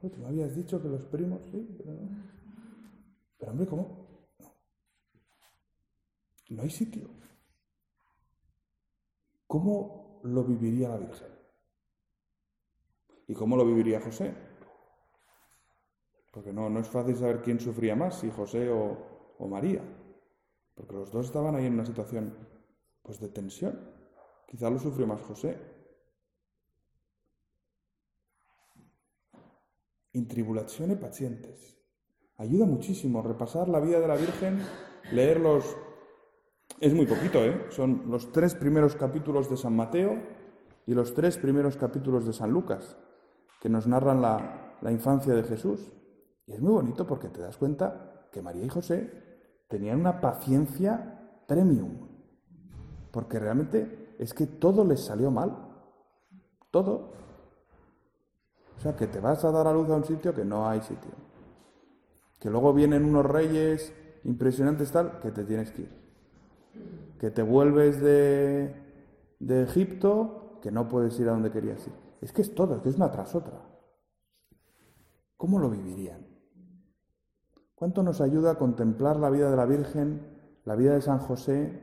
Tú 0.01 0.17
me 0.21 0.27
habías 0.27 0.55
dicho 0.55 0.81
que 0.81 0.87
los 0.87 1.05
primos, 1.05 1.45
sí, 1.51 1.75
pero 1.77 1.93
no. 1.93 2.09
Pero 3.37 3.51
hombre, 3.51 3.67
¿cómo? 3.67 4.07
No. 6.49 6.61
Hay 6.63 6.69
sitio. 6.69 7.09
¿Cómo 9.45 10.21
lo 10.23 10.43
viviría 10.43 10.89
la 10.89 10.97
Virgen? 10.97 11.27
¿Y 13.27 13.33
cómo 13.33 13.55
lo 13.55 13.65
viviría 13.65 14.01
José? 14.01 14.33
Porque 16.31 16.51
no, 16.51 16.69
no 16.69 16.79
es 16.79 16.87
fácil 16.87 17.15
saber 17.15 17.41
quién 17.41 17.59
sufría 17.59 17.95
más, 17.95 18.19
si 18.19 18.31
José 18.31 18.69
o, 18.69 19.35
o 19.37 19.47
María 19.47 19.83
porque 20.79 20.95
los 20.95 21.11
dos 21.11 21.25
estaban 21.25 21.55
ahí 21.55 21.65
en 21.65 21.73
una 21.73 21.85
situación 21.85 22.33
pues 23.03 23.19
de 23.19 23.27
tensión. 23.27 23.77
Quizá 24.47 24.69
lo 24.69 24.79
sufrió 24.79 25.05
más 25.05 25.21
José. 25.21 25.57
In 30.13 30.25
tribulazione 30.25 30.95
pacientes. 30.95 31.77
Ayuda 32.37 32.65
muchísimo 32.65 33.21
repasar 33.21 33.67
la 33.67 33.81
vida 33.81 33.99
de 33.99 34.07
la 34.07 34.15
Virgen, 34.15 34.59
leerlos. 35.11 35.65
Es 36.79 36.93
muy 36.93 37.05
poquito, 37.05 37.43
¿eh? 37.43 37.65
Son 37.71 38.03
los 38.09 38.31
tres 38.31 38.55
primeros 38.55 38.95
capítulos 38.95 39.49
de 39.49 39.57
San 39.57 39.75
Mateo 39.75 40.17
y 40.85 40.93
los 40.93 41.13
tres 41.13 41.37
primeros 41.37 41.75
capítulos 41.75 42.25
de 42.25 42.31
San 42.31 42.51
Lucas, 42.51 42.95
que 43.59 43.67
nos 43.67 43.85
narran 43.85 44.21
la, 44.21 44.77
la 44.81 44.91
infancia 44.93 45.33
de 45.33 45.43
Jesús. 45.43 45.91
Y 46.47 46.53
es 46.53 46.61
muy 46.61 46.71
bonito 46.71 47.05
porque 47.05 47.27
te 47.27 47.41
das 47.41 47.57
cuenta 47.57 48.29
que 48.31 48.41
María 48.41 48.63
y 48.63 48.69
José 48.69 49.28
tenían 49.69 50.01
una 50.01 50.19
paciencia 50.19 51.43
premium, 51.47 52.09
porque 53.11 53.39
realmente 53.39 54.15
es 54.19 54.33
que 54.33 54.45
todo 54.45 54.83
les 54.83 54.99
salió 54.99 55.31
mal, 55.31 55.55
todo. 56.71 57.13
O 58.77 58.81
sea, 58.81 58.95
que 58.95 59.07
te 59.07 59.19
vas 59.19 59.45
a 59.45 59.51
dar 59.51 59.67
a 59.67 59.73
luz 59.73 59.89
a 59.89 59.95
un 59.95 60.03
sitio 60.03 60.33
que 60.33 60.43
no 60.43 60.67
hay 60.67 60.81
sitio. 60.81 61.11
Que 62.39 62.49
luego 62.49 62.73
vienen 62.73 63.05
unos 63.05 63.25
reyes 63.25 63.93
impresionantes 64.23 64.91
tal, 64.91 65.19
que 65.19 65.31
te 65.31 65.43
tienes 65.43 65.71
que 65.71 65.83
ir. 65.83 65.89
Que 67.19 67.29
te 67.29 67.41
vuelves 67.41 68.01
de, 68.01 68.73
de 69.39 69.63
Egipto, 69.63 70.59
que 70.61 70.71
no 70.71 70.87
puedes 70.87 71.19
ir 71.19 71.27
a 71.27 71.31
donde 71.31 71.51
querías 71.51 71.85
ir. 71.87 71.93
Es 72.21 72.31
que 72.31 72.41
es 72.41 72.55
todo, 72.55 72.75
es 72.75 72.81
que 72.81 72.89
es 72.89 72.95
una 72.95 73.11
tras 73.11 73.35
otra. 73.35 73.61
¿Cómo 75.37 75.59
lo 75.59 75.69
vivirían? 75.69 76.28
¿Cuánto 77.79 78.03
nos 78.03 78.19
ayuda 78.19 78.51
a 78.51 78.57
contemplar 78.57 79.15
la 79.15 79.29
vida 79.29 79.49
de 79.49 79.55
la 79.55 79.65
Virgen, 79.65 80.37
la 80.65 80.75
vida 80.75 80.95
de 80.95 81.01
San 81.01 81.19
José, 81.19 81.81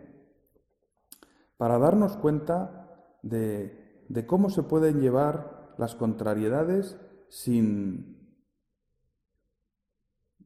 para 1.56 1.78
darnos 1.78 2.18
cuenta 2.18 3.16
de, 3.22 4.04
cómo 4.26 4.50
se 4.50 4.62
pueden 4.62 5.00
llevar 5.00 5.74
las 5.78 5.94
contrariedades 5.94 7.00
sin, 7.30 8.30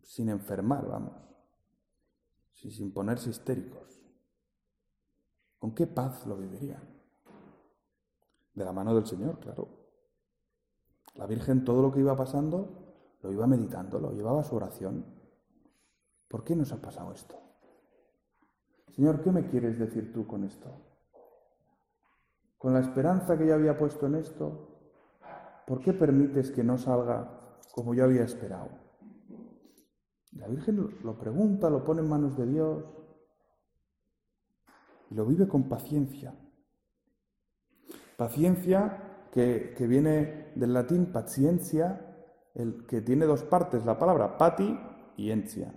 sin 0.04 0.28
enfermar, 0.28 0.86
vamos, 0.86 1.16
sin, 2.52 2.70
sin 2.70 2.94
ponerse 2.94 3.30
histéricos? 3.30 4.00
¿Con 5.58 5.74
qué 5.74 5.88
paz 5.88 6.28
lo 6.28 6.36
vivirían? 6.36 6.88
De 8.54 8.64
la 8.64 8.72
mano 8.72 8.94
del 8.94 9.04
Señor, 9.04 9.40
claro. 9.40 9.66
La 11.16 11.26
Virgen 11.26 11.64
todo 11.64 11.82
lo 11.82 11.90
que 11.92 11.98
iba 11.98 12.14
pasando 12.14 12.86
lo 13.22 13.32
iba 13.32 13.48
meditando, 13.48 13.98
lo 13.98 14.12
llevaba 14.12 14.42
a 14.42 14.44
su 14.44 14.54
oración. 14.54 15.19
¿Por 16.30 16.44
qué 16.44 16.54
nos 16.54 16.72
ha 16.72 16.80
pasado 16.80 17.12
esto? 17.12 17.36
Señor, 18.94 19.20
¿qué 19.20 19.32
me 19.32 19.48
quieres 19.48 19.80
decir 19.80 20.12
tú 20.12 20.28
con 20.28 20.44
esto? 20.44 20.70
Con 22.56 22.72
la 22.72 22.78
esperanza 22.78 23.36
que 23.36 23.48
yo 23.48 23.54
había 23.54 23.76
puesto 23.76 24.06
en 24.06 24.14
esto, 24.14 24.68
¿por 25.66 25.80
qué 25.80 25.92
permites 25.92 26.52
que 26.52 26.62
no 26.62 26.78
salga 26.78 27.58
como 27.72 27.94
yo 27.94 28.04
había 28.04 28.22
esperado? 28.22 28.68
La 30.32 30.46
Virgen 30.46 31.00
lo 31.02 31.18
pregunta, 31.18 31.68
lo 31.68 31.84
pone 31.84 32.00
en 32.00 32.08
manos 32.08 32.36
de 32.36 32.46
Dios 32.46 32.84
y 35.10 35.14
lo 35.16 35.26
vive 35.26 35.48
con 35.48 35.68
paciencia. 35.68 36.32
Paciencia 38.16 39.26
que, 39.32 39.74
que 39.76 39.86
viene 39.88 40.52
del 40.54 40.74
latín 40.74 41.06
paciencia, 41.06 42.06
el, 42.54 42.86
que 42.86 43.00
tiene 43.00 43.26
dos 43.26 43.42
partes, 43.42 43.84
la 43.84 43.98
palabra 43.98 44.38
pati 44.38 44.78
y 45.16 45.32
encia. 45.32 45.74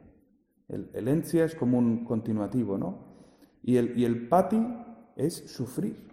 El, 0.68 1.08
encia 1.08 1.46
es 1.46 1.56
como 1.56 1.78
un 1.78 2.06
continuativo, 2.06 2.78
¿no? 2.78 3.14
Y 3.62 3.78
el, 3.78 3.98
y 3.98 4.06
el 4.06 4.28
pati 4.28 4.62
es 5.16 5.36
sufrir. 5.52 6.10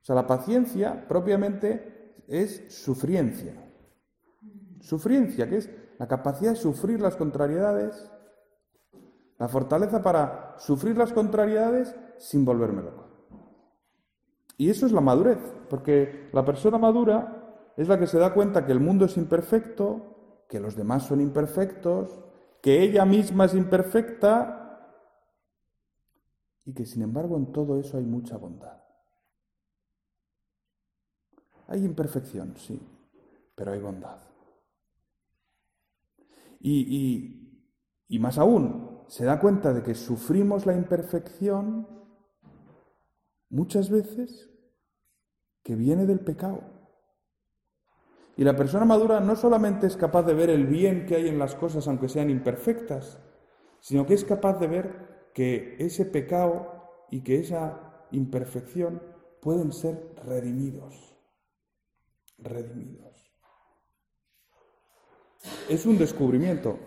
O 0.00 0.04
sea, 0.04 0.14
la 0.14 0.26
paciencia 0.26 1.06
propiamente 1.06 2.14
es 2.26 2.64
sufriencia. 2.68 3.54
Sufriencia, 4.80 5.48
que 5.48 5.58
es 5.58 5.70
la 5.98 6.08
capacidad 6.08 6.52
de 6.52 6.56
sufrir 6.56 7.00
las 7.00 7.16
contrariedades, 7.16 8.10
la 9.38 9.48
fortaleza 9.48 10.02
para 10.02 10.54
sufrir 10.58 10.96
las 10.96 11.12
contrariedades 11.12 11.94
sin 12.18 12.44
volverme 12.44 12.82
loco. 12.82 13.06
Y 14.56 14.70
eso 14.70 14.86
es 14.86 14.92
la 14.92 15.00
madurez, 15.00 15.38
porque 15.68 16.28
la 16.32 16.44
persona 16.44 16.78
madura 16.78 17.72
es 17.76 17.88
la 17.88 17.98
que 17.98 18.06
se 18.06 18.18
da 18.18 18.34
cuenta 18.34 18.66
que 18.66 18.72
el 18.72 18.80
mundo 18.80 19.06
es 19.06 19.16
imperfecto, 19.16 20.44
que 20.48 20.60
los 20.60 20.76
demás 20.76 21.04
son 21.04 21.20
imperfectos, 21.20 22.20
que 22.62 22.82
ella 22.82 23.04
misma 23.04 23.46
es 23.46 23.54
imperfecta 23.54 24.56
y 26.64 26.74
que 26.74 26.84
sin 26.84 27.02
embargo 27.02 27.36
en 27.36 27.52
todo 27.52 27.78
eso 27.78 27.96
hay 27.98 28.04
mucha 28.04 28.36
bondad. 28.36 28.80
Hay 31.68 31.84
imperfección, 31.84 32.56
sí, 32.56 32.80
pero 33.54 33.72
hay 33.72 33.80
bondad. 33.80 34.18
Y, 36.60 37.66
y 38.08 38.18
más 38.18 38.36
aún, 38.38 39.04
se 39.06 39.24
da 39.24 39.40
cuenta 39.40 39.72
de 39.72 39.82
que 39.82 39.94
sufrimos 39.94 40.66
la 40.66 40.74
imperfección 40.76 41.88
muchas 43.48 43.90
veces 43.90 44.50
que 45.62 45.74
viene 45.76 46.06
del 46.06 46.20
pecado. 46.20 46.79
Y 48.40 48.44
la 48.44 48.56
persona 48.56 48.86
madura 48.86 49.20
no 49.20 49.36
solamente 49.36 49.86
es 49.86 49.98
capaz 49.98 50.22
de 50.22 50.32
ver 50.32 50.48
el 50.48 50.66
bien 50.66 51.04
que 51.04 51.14
hay 51.14 51.28
en 51.28 51.38
las 51.38 51.54
cosas 51.54 51.86
aunque 51.86 52.08
sean 52.08 52.30
imperfectas, 52.30 53.20
sino 53.80 54.06
que 54.06 54.14
es 54.14 54.24
capaz 54.24 54.58
de 54.58 54.66
ver 54.66 55.28
que 55.34 55.76
ese 55.78 56.06
pecado 56.06 56.88
y 57.10 57.20
que 57.20 57.38
esa 57.38 58.06
imperfección 58.12 59.02
pueden 59.42 59.72
ser 59.72 60.14
redimidos. 60.24 61.14
Redimidos. 62.38 63.30
Es 65.68 65.84
un 65.84 65.98
descubrimiento. 65.98 66.78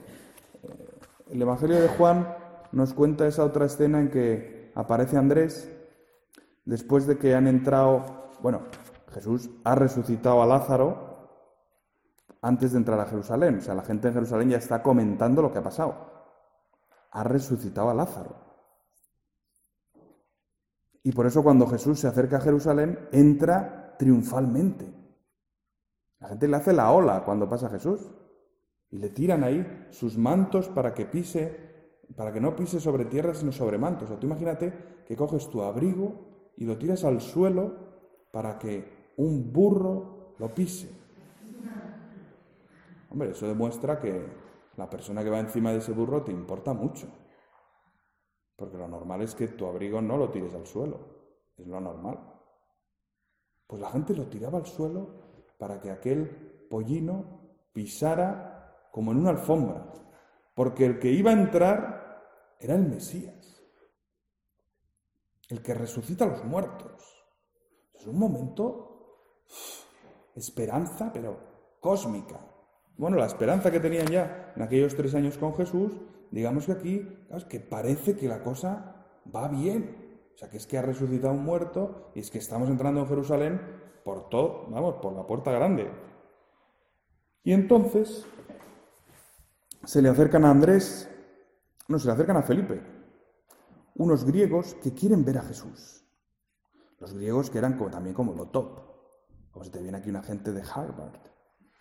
El 1.30 1.40
Evangelio 1.40 1.80
de 1.80 1.88
Juan 1.90 2.36
nos 2.72 2.96
cuenta 2.96 3.28
esa 3.28 3.46
otra 3.46 3.68
escena 3.68 4.00
en 4.00 4.10
que 4.10 4.72
aparece 4.74 5.18
Andrés 5.18 5.72
después 6.66 7.06
de 7.06 7.20
que 7.20 7.36
han 7.36 7.46
entrado 7.46 8.32
bueno, 8.42 8.64
Jesús 9.12 9.52
ha 9.64 9.76
resucitado 9.76 10.42
a 10.42 10.48
Lázaro 10.48 11.13
antes 12.44 12.74
de 12.74 12.78
entrar 12.78 13.00
a 13.00 13.06
Jerusalén. 13.06 13.58
O 13.58 13.62
sea, 13.62 13.74
la 13.74 13.84
gente 13.84 14.10
en 14.10 14.14
Jerusalén 14.14 14.50
ya 14.50 14.58
está 14.58 14.84
comentando 14.84 15.42
lo 15.42 15.52
que 15.52 15.60
ha 15.60 15.64
pasado. 15.64 15.96
Ha 17.12 17.24
resucitado 17.24 17.90
a 17.90 17.94
Lázaro. 17.94 18.36
Y 21.04 21.12
por 21.14 21.26
eso 21.26 21.42
cuando 21.42 21.66
Jesús 21.68 22.00
se 22.00 22.08
acerca 22.08 22.38
a 22.38 22.42
Jerusalén, 22.42 23.08
entra 23.12 23.96
triunfalmente. 23.98 24.94
La 26.20 26.30
gente 26.30 26.48
le 26.48 26.58
hace 26.58 26.74
la 26.74 26.92
ola 26.92 27.24
cuando 27.24 27.50
pasa 27.50 27.70
Jesús. 27.70 28.12
Y 28.92 28.98
le 28.98 29.10
tiran 29.10 29.44
ahí 29.44 29.88
sus 29.90 30.18
mantos 30.18 30.68
para 30.68 30.94
que 30.94 31.06
pise, 31.06 31.98
para 32.16 32.32
que 32.32 32.42
no 32.42 32.56
pise 32.56 32.80
sobre 32.80 33.06
tierra, 33.06 33.34
sino 33.34 33.52
sobre 33.54 33.78
mantos. 33.78 34.04
O 34.04 34.08
sea, 34.10 34.20
tú 34.20 34.28
imagínate 34.28 35.04
que 35.08 35.16
coges 35.16 35.50
tu 35.50 35.62
abrigo 35.62 36.52
y 36.58 36.66
lo 36.66 36.78
tiras 36.78 37.04
al 37.06 37.22
suelo 37.22 37.74
para 38.32 38.60
que 38.60 39.14
un 39.18 39.52
burro 39.52 40.36
lo 40.40 40.54
pise. 40.54 41.03
Hombre, 43.14 43.30
eso 43.30 43.48
demuestra 43.48 44.00
que 44.00 44.26
la 44.76 44.90
persona 44.90 45.24
que 45.24 45.30
va 45.30 45.40
encima 45.40 45.72
de 45.72 45.78
ese 45.78 45.92
burro 45.92 46.24
te 46.24 46.32
importa 46.32 46.74
mucho. 46.74 47.08
Porque 48.56 48.76
lo 48.76 48.88
normal 48.88 49.22
es 49.22 49.36
que 49.36 49.50
tu 49.50 49.68
abrigo 49.68 50.02
no 50.02 50.18
lo 50.18 50.32
tires 50.32 50.56
al 50.56 50.66
suelo. 50.66 51.00
Es 51.56 51.68
lo 51.68 51.80
normal. 51.80 52.20
Pues 53.68 53.80
la 53.80 53.92
gente 53.92 54.16
lo 54.16 54.28
tiraba 54.28 54.58
al 54.58 54.66
suelo 54.66 55.54
para 55.60 55.80
que 55.80 55.92
aquel 55.92 56.66
pollino 56.70 57.68
pisara 57.72 58.90
como 58.92 59.12
en 59.12 59.20
una 59.20 59.30
alfombra. 59.30 59.94
Porque 60.56 60.86
el 60.86 60.98
que 60.98 61.12
iba 61.12 61.30
a 61.30 61.34
entrar 61.34 62.58
era 62.60 62.74
el 62.74 62.88
Mesías. 62.88 63.64
El 65.50 65.62
que 65.62 65.76
resucita 65.76 66.26
a 66.26 66.30
los 66.30 66.44
muertos. 66.46 67.24
Es 67.94 68.08
un 68.08 68.18
momento, 68.18 69.44
esperanza, 70.34 71.12
pero 71.14 71.78
cósmica. 71.80 72.53
Bueno, 72.98 73.18
la 73.18 73.26
esperanza 73.26 73.72
que 73.72 73.80
tenían 73.80 74.08
ya 74.08 74.54
en 74.56 74.62
aquellos 74.62 74.96
tres 74.96 75.16
años 75.16 75.38
con 75.38 75.56
Jesús, 75.56 75.94
digamos 76.32 76.66
que 76.66 76.72
aquí, 76.74 77.08
es 77.32 77.46
que 77.46 77.60
parece 77.60 78.16
que 78.16 78.28
la 78.28 78.44
cosa 78.44 79.08
va 79.34 79.48
bien. 79.48 80.22
O 80.36 80.38
sea, 80.38 80.50
que 80.50 80.58
es 80.58 80.68
que 80.68 80.78
ha 80.78 80.82
resucitado 80.82 81.34
un 81.34 81.44
muerto 81.44 82.12
y 82.16 82.20
es 82.20 82.30
que 82.30 82.38
estamos 82.38 82.70
entrando 82.70 83.02
en 83.02 83.08
Jerusalén 83.08 83.62
por 84.04 84.30
todo, 84.30 84.68
vamos, 84.70 84.96
por 85.02 85.14
la 85.14 85.26
puerta 85.26 85.52
grande. 85.52 85.90
Y 87.44 87.54
entonces 87.54 88.26
se 89.84 90.02
le 90.02 90.10
acercan 90.10 90.46
a 90.46 90.52
Andrés, 90.52 91.10
no, 91.88 92.00
se 92.00 92.08
le 92.08 92.14
acercan 92.14 92.38
a 92.38 92.44
Felipe, 92.44 92.82
unos 93.96 94.26
griegos 94.26 94.76
que 94.76 94.94
quieren 94.94 95.26
ver 95.26 95.40
a 95.40 95.44
Jesús. 95.44 96.04
Los 97.00 97.14
griegos 97.14 97.50
que 97.50 97.58
eran 97.58 97.78
también 97.92 98.16
como 98.16 98.34
lo 98.34 98.48
top. 98.48 98.80
Como 99.52 99.66
si 99.66 99.72
te 99.72 99.82
viene 99.82 99.98
aquí 99.98 100.10
una 100.10 100.24
gente 100.24 100.52
de 100.52 100.62
Harvard 100.62 101.33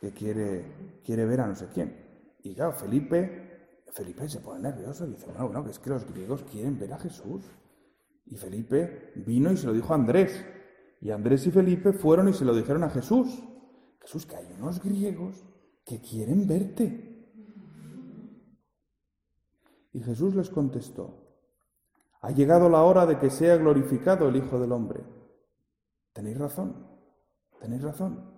que 0.03 0.11
quiere, 0.11 1.01
quiere 1.05 1.25
ver 1.25 1.43
a 1.43 1.47
no 1.47 1.55
sé 1.55 1.69
quién. 1.73 1.95
Y 2.43 2.57
claro, 2.57 2.73
Felipe, 2.73 3.85
Felipe 3.93 4.29
se 4.29 4.41
pone 4.41 4.61
nervioso 4.61 5.07
y 5.07 5.11
dice, 5.11 5.27
bueno, 5.27 5.45
bueno, 5.47 5.65
que 5.65 5.71
es 5.71 5.79
que 5.79 5.91
los 5.91 6.05
griegos 6.05 6.43
quieren 6.43 6.77
ver 6.77 6.93
a 6.93 6.99
Jesús. 6.99 7.45
Y 8.27 8.35
Felipe 8.35 9.13
vino 9.15 9.53
y 9.53 9.57
se 9.57 9.69
lo 9.69 9.73
dijo 9.73 9.93
a 9.93 9.95
Andrés. 9.97 10.45
Y 11.01 11.13
Andrés 11.13 11.47
y 11.47 11.53
Felipe 11.53 11.93
fueron 11.93 12.29
y 12.29 12.33
se 12.33 12.45
lo 12.45 12.53
dijeron 12.53 12.83
a 12.83 12.91
Jesús. 12.91 13.45
Jesús, 14.01 14.27
que 14.27 14.35
hay 14.35 14.53
unos 14.59 14.83
griegos 14.83 15.45
que 15.85 16.01
quieren 16.01 16.49
verte. 16.49 17.13
Y 19.93 20.01
Jesús 20.01 20.35
les 20.35 20.51
contestó, 20.51 21.29
ha 22.23 22.33
llegado 22.33 22.69
la 22.69 22.83
hora 22.83 23.07
de 23.07 23.21
que 23.21 23.31
sea 23.31 23.57
glorificado 23.57 24.29
el 24.29 24.35
Hijo 24.35 24.59
del 24.59 24.73
Hombre. 24.73 25.05
Tenéis 26.13 26.39
razón, 26.39 26.89
tenéis 27.61 27.83
razón. 27.83 28.32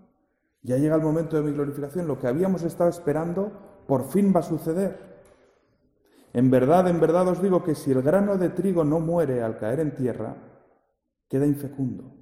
Ya 0.64 0.78
llega 0.78 0.96
el 0.96 1.02
momento 1.02 1.36
de 1.36 1.42
mi 1.42 1.52
glorificación. 1.52 2.08
Lo 2.08 2.18
que 2.18 2.26
habíamos 2.26 2.62
estado 2.62 2.88
esperando 2.88 3.84
por 3.86 4.08
fin 4.08 4.32
va 4.34 4.40
a 4.40 4.42
suceder. 4.42 5.14
En 6.32 6.50
verdad, 6.50 6.88
en 6.88 6.98
verdad 6.98 7.28
os 7.28 7.40
digo 7.40 7.62
que 7.62 7.74
si 7.74 7.92
el 7.92 8.02
grano 8.02 8.38
de 8.38 8.48
trigo 8.48 8.82
no 8.82 8.98
muere 8.98 9.42
al 9.42 9.58
caer 9.58 9.80
en 9.80 9.94
tierra, 9.94 10.34
queda 11.28 11.46
infecundo. 11.46 12.16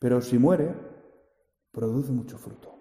Pero 0.00 0.20
si 0.20 0.36
muere, 0.36 0.74
produce 1.70 2.10
mucho 2.10 2.36
fruto. 2.36 2.80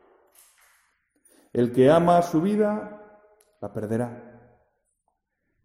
El 1.54 1.72
que 1.72 1.92
ama 1.92 2.22
su 2.24 2.42
vida, 2.42 3.22
la 3.62 3.72
perderá. 3.72 4.66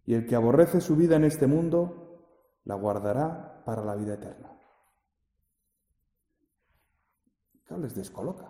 Y 0.05 0.13
el 0.13 0.27
que 0.27 0.35
aborrece 0.35 0.81
su 0.81 0.95
vida 0.95 1.15
en 1.15 1.23
este 1.23 1.47
mundo, 1.47 2.61
la 2.63 2.75
guardará 2.75 3.63
para 3.65 3.83
la 3.83 3.95
vida 3.95 4.13
eterna. 4.13 4.54
Claro, 7.65 7.83
les 7.83 7.95
descoloca. 7.95 8.49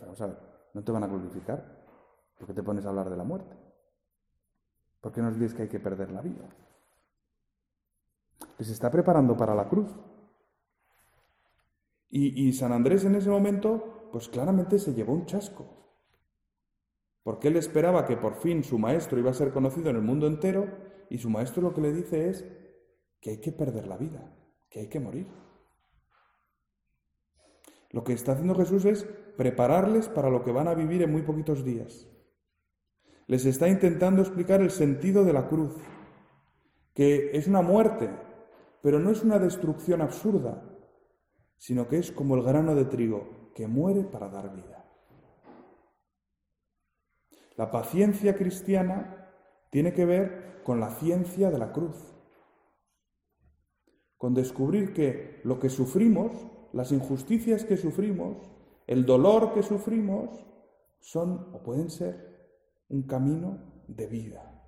Vamos 0.00 0.20
a 0.20 0.26
ver, 0.26 0.38
no 0.74 0.82
te 0.82 0.92
van 0.92 1.04
a 1.04 1.06
glorificar 1.06 1.84
porque 2.38 2.54
te 2.54 2.62
pones 2.62 2.86
a 2.86 2.88
hablar 2.88 3.10
de 3.10 3.16
la 3.16 3.24
muerte. 3.24 3.54
¿Por 5.00 5.12
qué 5.12 5.20
nos 5.20 5.34
dices 5.34 5.54
que 5.54 5.62
hay 5.62 5.68
que 5.68 5.80
perder 5.80 6.10
la 6.10 6.22
vida? 6.22 6.48
Les 8.58 8.68
está 8.68 8.90
preparando 8.90 9.36
para 9.36 9.54
la 9.54 9.68
cruz. 9.68 9.90
Y, 12.10 12.48
y 12.48 12.52
San 12.52 12.72
Andrés 12.72 13.04
en 13.04 13.14
ese 13.14 13.30
momento, 13.30 14.08
pues 14.12 14.28
claramente 14.28 14.78
se 14.78 14.94
llevó 14.94 15.12
un 15.12 15.26
chasco 15.26 15.80
porque 17.22 17.48
él 17.48 17.56
esperaba 17.56 18.06
que 18.06 18.16
por 18.16 18.36
fin 18.36 18.64
su 18.64 18.78
maestro 18.78 19.18
iba 19.18 19.30
a 19.30 19.34
ser 19.34 19.52
conocido 19.52 19.90
en 19.90 19.96
el 19.96 20.02
mundo 20.02 20.26
entero 20.26 20.66
y 21.10 21.18
su 21.18 21.28
maestro 21.28 21.62
lo 21.62 21.74
que 21.74 21.80
le 21.80 21.92
dice 21.92 22.28
es 22.28 22.44
que 23.20 23.30
hay 23.30 23.40
que 23.40 23.52
perder 23.52 23.86
la 23.86 23.96
vida, 23.96 24.34
que 24.70 24.80
hay 24.80 24.88
que 24.88 25.00
morir. 25.00 25.28
Lo 27.90 28.04
que 28.04 28.12
está 28.12 28.32
haciendo 28.32 28.54
Jesús 28.54 28.84
es 28.84 29.04
prepararles 29.36 30.08
para 30.08 30.30
lo 30.30 30.44
que 30.44 30.52
van 30.52 30.68
a 30.68 30.74
vivir 30.74 31.02
en 31.02 31.12
muy 31.12 31.22
poquitos 31.22 31.64
días. 31.64 32.08
Les 33.26 33.44
está 33.46 33.68
intentando 33.68 34.22
explicar 34.22 34.60
el 34.60 34.70
sentido 34.70 35.24
de 35.24 35.32
la 35.32 35.48
cruz, 35.48 35.74
que 36.94 37.30
es 37.36 37.46
una 37.46 37.62
muerte, 37.62 38.10
pero 38.82 38.98
no 38.98 39.10
es 39.10 39.22
una 39.22 39.38
destrucción 39.38 40.02
absurda, 40.02 40.62
sino 41.56 41.88
que 41.88 41.98
es 41.98 42.12
como 42.12 42.36
el 42.36 42.42
grano 42.42 42.74
de 42.74 42.84
trigo 42.86 43.52
que 43.54 43.66
muere 43.66 44.04
para 44.04 44.28
dar 44.28 44.54
vida. 44.54 44.84
La 47.56 47.70
paciencia 47.70 48.36
cristiana 48.36 49.28
tiene 49.70 49.92
que 49.92 50.06
ver 50.06 50.62
con 50.64 50.80
la 50.80 50.90
ciencia 50.90 51.50
de 51.50 51.58
la 51.58 51.72
cruz, 51.72 51.96
con 54.16 54.34
descubrir 54.34 54.92
que 54.92 55.40
lo 55.44 55.58
que 55.58 55.68
sufrimos, 55.68 56.32
las 56.72 56.92
injusticias 56.92 57.64
que 57.64 57.76
sufrimos, 57.76 58.36
el 58.86 59.04
dolor 59.06 59.52
que 59.52 59.62
sufrimos, 59.62 60.30
son 61.00 61.48
o 61.52 61.62
pueden 61.62 61.90
ser 61.90 62.30
un 62.88 63.02
camino 63.02 63.58
de 63.88 64.06
vida, 64.06 64.62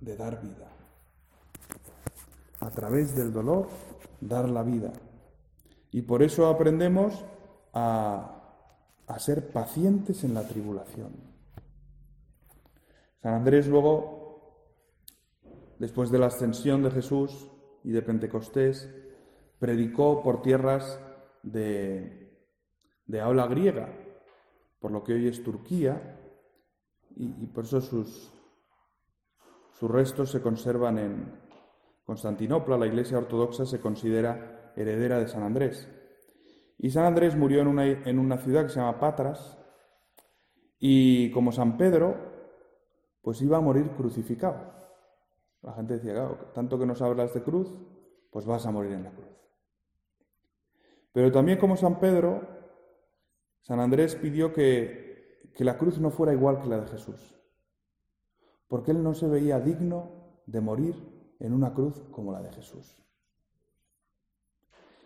de 0.00 0.16
dar 0.16 0.40
vida. 0.40 0.70
A 2.60 2.70
través 2.70 3.14
del 3.16 3.32
dolor, 3.32 3.68
dar 4.20 4.48
la 4.48 4.62
vida. 4.62 4.92
Y 5.92 6.02
por 6.02 6.22
eso 6.22 6.46
aprendemos 6.46 7.24
a 7.72 8.36
a 9.06 9.18
ser 9.18 9.50
pacientes 9.50 10.24
en 10.24 10.34
la 10.34 10.46
tribulación. 10.46 11.12
San 13.22 13.34
Andrés 13.34 13.66
luego, 13.68 14.74
después 15.78 16.10
de 16.10 16.18
la 16.18 16.26
ascensión 16.26 16.82
de 16.82 16.90
Jesús 16.90 17.48
y 17.84 17.92
de 17.92 18.02
Pentecostés, 18.02 18.90
predicó 19.58 20.22
por 20.22 20.42
tierras 20.42 21.00
de, 21.42 22.26
de 23.06 23.20
habla 23.20 23.46
griega, 23.46 23.88
por 24.80 24.90
lo 24.90 25.02
que 25.02 25.14
hoy 25.14 25.28
es 25.28 25.42
Turquía, 25.42 26.20
y, 27.18 27.46
por 27.46 27.64
eso 27.64 27.80
sus, 27.80 28.30
sus 29.72 29.90
restos 29.90 30.30
se 30.30 30.42
conservan 30.42 30.98
en 30.98 31.40
Constantinopla. 32.04 32.76
La 32.76 32.86
Iglesia 32.86 33.16
Ortodoxa 33.16 33.64
se 33.64 33.80
considera 33.80 34.72
heredera 34.76 35.18
de 35.18 35.26
San 35.26 35.42
Andrés. 35.42 35.88
Y 36.78 36.90
San 36.90 37.06
Andrés 37.06 37.34
murió 37.34 37.62
en 37.62 37.68
una, 37.68 37.86
en 37.86 38.18
una 38.18 38.36
ciudad 38.36 38.64
que 38.64 38.68
se 38.68 38.80
llama 38.80 39.00
Patras, 39.00 39.56
y 40.78 41.30
como 41.30 41.52
San 41.52 41.78
Pedro, 41.78 42.14
pues 43.22 43.40
iba 43.40 43.56
a 43.56 43.62
morir 43.62 43.92
crucificado. 43.96 44.74
La 45.62 45.72
gente 45.72 45.94
decía, 45.94 46.12
claro, 46.12 46.50
tanto 46.54 46.78
que 46.78 46.84
nos 46.84 47.00
hablas 47.00 47.32
de 47.32 47.42
cruz, 47.42 47.74
pues 48.30 48.44
vas 48.44 48.66
a 48.66 48.70
morir 48.70 48.92
en 48.92 49.04
la 49.04 49.10
cruz. 49.10 49.45
Pero 51.16 51.32
también 51.32 51.58
como 51.58 51.78
San 51.78 51.98
Pedro, 51.98 52.46
San 53.62 53.80
Andrés 53.80 54.16
pidió 54.16 54.52
que, 54.52 55.48
que 55.54 55.64
la 55.64 55.78
cruz 55.78 55.98
no 55.98 56.10
fuera 56.10 56.34
igual 56.34 56.60
que 56.60 56.68
la 56.68 56.78
de 56.78 56.88
Jesús, 56.88 57.40
porque 58.68 58.90
él 58.90 59.02
no 59.02 59.14
se 59.14 59.26
veía 59.26 59.58
digno 59.58 60.42
de 60.44 60.60
morir 60.60 60.94
en 61.40 61.54
una 61.54 61.72
cruz 61.72 62.02
como 62.10 62.32
la 62.32 62.42
de 62.42 62.52
Jesús. 62.52 63.02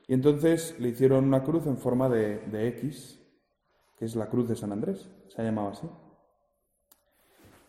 Y 0.08 0.14
entonces 0.14 0.74
le 0.80 0.88
hicieron 0.88 1.26
una 1.26 1.44
cruz 1.44 1.64
en 1.68 1.78
forma 1.78 2.08
de, 2.08 2.38
de 2.38 2.66
X, 2.66 3.24
que 3.96 4.04
es 4.04 4.16
la 4.16 4.28
cruz 4.28 4.48
de 4.48 4.56
San 4.56 4.72
Andrés, 4.72 5.08
se 5.28 5.40
ha 5.40 5.44
llamado 5.44 5.68
así. 5.68 5.88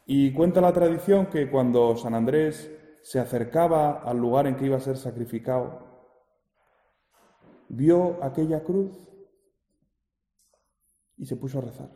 Y 0.07 0.33
cuenta 0.33 0.61
la 0.61 0.73
tradición 0.73 1.27
que 1.27 1.47
cuando 1.47 1.95
San 1.95 2.15
Andrés 2.15 2.71
se 3.03 3.19
acercaba 3.19 4.01
al 4.01 4.17
lugar 4.17 4.47
en 4.47 4.55
que 4.55 4.65
iba 4.65 4.77
a 4.77 4.79
ser 4.79 4.97
sacrificado, 4.97 5.90
vio 7.71 8.21
aquella 8.21 8.63
cruz 8.63 8.91
y 11.17 11.25
se 11.25 11.37
puso 11.37 11.59
a 11.59 11.61
rezar. 11.61 11.89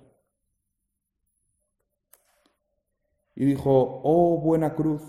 Y 3.35 3.45
dijo, 3.45 4.01
oh 4.03 4.39
buena 4.39 4.73
cruz, 4.73 5.03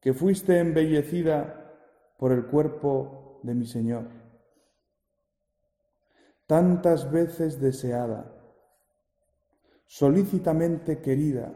que 0.00 0.14
fuiste 0.14 0.60
embellecida 0.60 1.74
por 2.16 2.30
el 2.30 2.46
cuerpo 2.46 3.40
de 3.42 3.54
mi 3.54 3.66
Señor, 3.66 4.08
tantas 6.46 7.10
veces 7.10 7.60
deseada, 7.60 8.32
solícitamente 9.86 11.00
querida, 11.00 11.52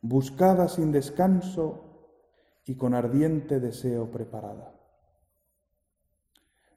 buscada 0.00 0.68
sin 0.68 0.90
descanso 0.90 2.18
y 2.64 2.76
con 2.76 2.94
ardiente 2.94 3.60
deseo 3.60 4.10
preparada. 4.10 4.79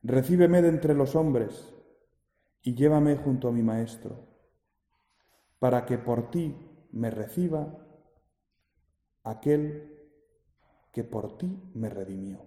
Recíbeme 0.04 0.62
de 0.62 0.68
entre 0.68 0.94
los 0.94 1.16
hombres 1.16 1.74
y 2.62 2.76
llévame 2.76 3.16
junto 3.16 3.48
a 3.48 3.52
mi 3.54 3.64
Maestro, 3.64 4.28
para 5.60 5.86
que 5.86 5.98
por 5.98 6.30
ti 6.30 6.56
me 6.92 7.10
reciba 7.10 7.78
aquel 9.24 9.98
que 10.92 11.06
por 11.06 11.38
ti 11.38 11.72
me 11.74 11.90
redimió. 11.90 12.46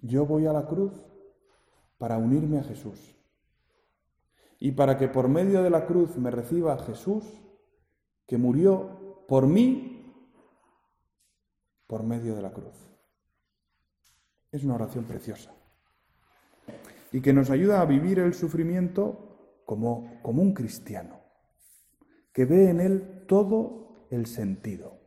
Yo 0.00 0.24
voy 0.24 0.46
a 0.46 0.52
la 0.54 0.66
cruz 0.66 0.92
para 1.98 2.16
unirme 2.16 2.60
a 2.60 2.64
Jesús 2.64 3.14
y 4.58 4.72
para 4.72 4.96
que 4.96 5.08
por 5.08 5.28
medio 5.28 5.62
de 5.62 5.68
la 5.68 5.84
cruz 5.84 6.16
me 6.16 6.30
reciba 6.30 6.78
Jesús, 6.78 7.24
que 8.26 8.38
murió 8.38 9.24
por 9.28 9.46
mí 9.46 9.90
por 11.86 12.02
medio 12.02 12.34
de 12.34 12.40
la 12.40 12.52
cruz. 12.52 12.93
Es 14.54 14.62
una 14.62 14.76
oración 14.76 15.02
preciosa 15.02 15.50
y 17.10 17.20
que 17.20 17.32
nos 17.32 17.50
ayuda 17.50 17.80
a 17.80 17.86
vivir 17.86 18.20
el 18.20 18.34
sufrimiento 18.34 19.62
como, 19.66 20.20
como 20.22 20.42
un 20.42 20.54
cristiano, 20.54 21.18
que 22.32 22.44
ve 22.44 22.70
en 22.70 22.80
él 22.80 23.24
todo 23.26 24.06
el 24.10 24.26
sentido. 24.26 25.00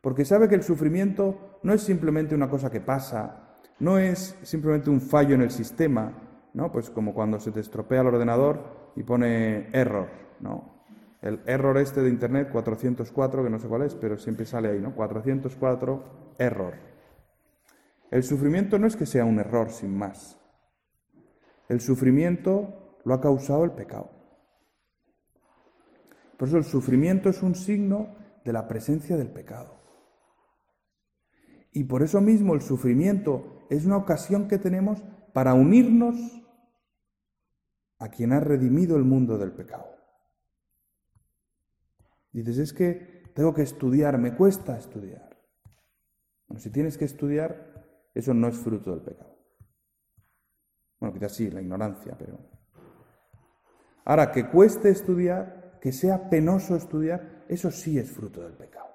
Porque 0.00 0.24
sabe 0.24 0.48
que 0.48 0.54
el 0.54 0.62
sufrimiento 0.62 1.58
no 1.64 1.72
es 1.72 1.82
simplemente 1.82 2.36
una 2.36 2.48
cosa 2.48 2.70
que 2.70 2.80
pasa, 2.80 3.58
no 3.80 3.98
es 3.98 4.38
simplemente 4.42 4.88
un 4.88 5.00
fallo 5.00 5.34
en 5.34 5.42
el 5.42 5.50
sistema, 5.50 6.48
¿no? 6.54 6.70
Pues 6.70 6.90
como 6.90 7.12
cuando 7.12 7.40
se 7.40 7.50
te 7.50 7.58
estropea 7.58 8.02
el 8.02 8.06
ordenador 8.06 8.92
y 8.94 9.02
pone 9.02 9.68
error, 9.72 10.08
¿no? 10.38 10.84
El 11.22 11.40
error 11.46 11.76
este 11.78 12.02
de 12.02 12.08
internet 12.08 12.50
404, 12.52 13.42
que 13.42 13.50
no 13.50 13.58
sé 13.58 13.66
cuál 13.66 13.82
es, 13.82 13.96
pero 13.96 14.16
siempre 14.16 14.46
sale 14.46 14.68
ahí, 14.68 14.78
¿no? 14.78 14.94
404 14.94 16.34
error. 16.38 16.89
El 18.10 18.24
sufrimiento 18.24 18.78
no 18.78 18.86
es 18.86 18.96
que 18.96 19.06
sea 19.06 19.24
un 19.24 19.38
error 19.38 19.70
sin 19.70 19.96
más. 19.96 20.38
El 21.68 21.80
sufrimiento 21.80 22.98
lo 23.04 23.14
ha 23.14 23.20
causado 23.20 23.64
el 23.64 23.72
pecado. 23.72 24.10
Por 26.36 26.48
eso 26.48 26.56
el 26.56 26.64
sufrimiento 26.64 27.28
es 27.28 27.42
un 27.42 27.54
signo 27.54 28.16
de 28.44 28.52
la 28.52 28.66
presencia 28.66 29.16
del 29.16 29.30
pecado. 29.30 29.78
Y 31.72 31.84
por 31.84 32.02
eso 32.02 32.20
mismo 32.20 32.54
el 32.54 32.62
sufrimiento 32.62 33.66
es 33.70 33.84
una 33.86 33.96
ocasión 33.96 34.48
que 34.48 34.58
tenemos 34.58 35.04
para 35.32 35.54
unirnos 35.54 36.16
a 37.98 38.08
quien 38.08 38.32
ha 38.32 38.40
redimido 38.40 38.96
el 38.96 39.04
mundo 39.04 39.38
del 39.38 39.52
pecado. 39.52 39.86
Dices, 42.32 42.58
es 42.58 42.72
que 42.72 43.22
tengo 43.34 43.54
que 43.54 43.62
estudiar, 43.62 44.18
me 44.18 44.34
cuesta 44.34 44.76
estudiar. 44.76 45.38
Bueno, 46.48 46.60
si 46.60 46.70
tienes 46.70 46.98
que 46.98 47.04
estudiar, 47.04 47.69
eso 48.14 48.34
no 48.34 48.48
es 48.48 48.58
fruto 48.58 48.90
del 48.90 49.02
pecado. 49.02 49.36
Bueno, 50.98 51.14
quizás 51.14 51.34
sí, 51.34 51.50
la 51.50 51.62
ignorancia, 51.62 52.16
pero... 52.18 52.38
Ahora, 54.04 54.32
que 54.32 54.48
cueste 54.48 54.90
estudiar, 54.90 55.78
que 55.80 55.92
sea 55.92 56.28
penoso 56.28 56.76
estudiar, 56.76 57.44
eso 57.48 57.70
sí 57.70 57.98
es 57.98 58.10
fruto 58.10 58.42
del 58.42 58.54
pecado. 58.54 58.88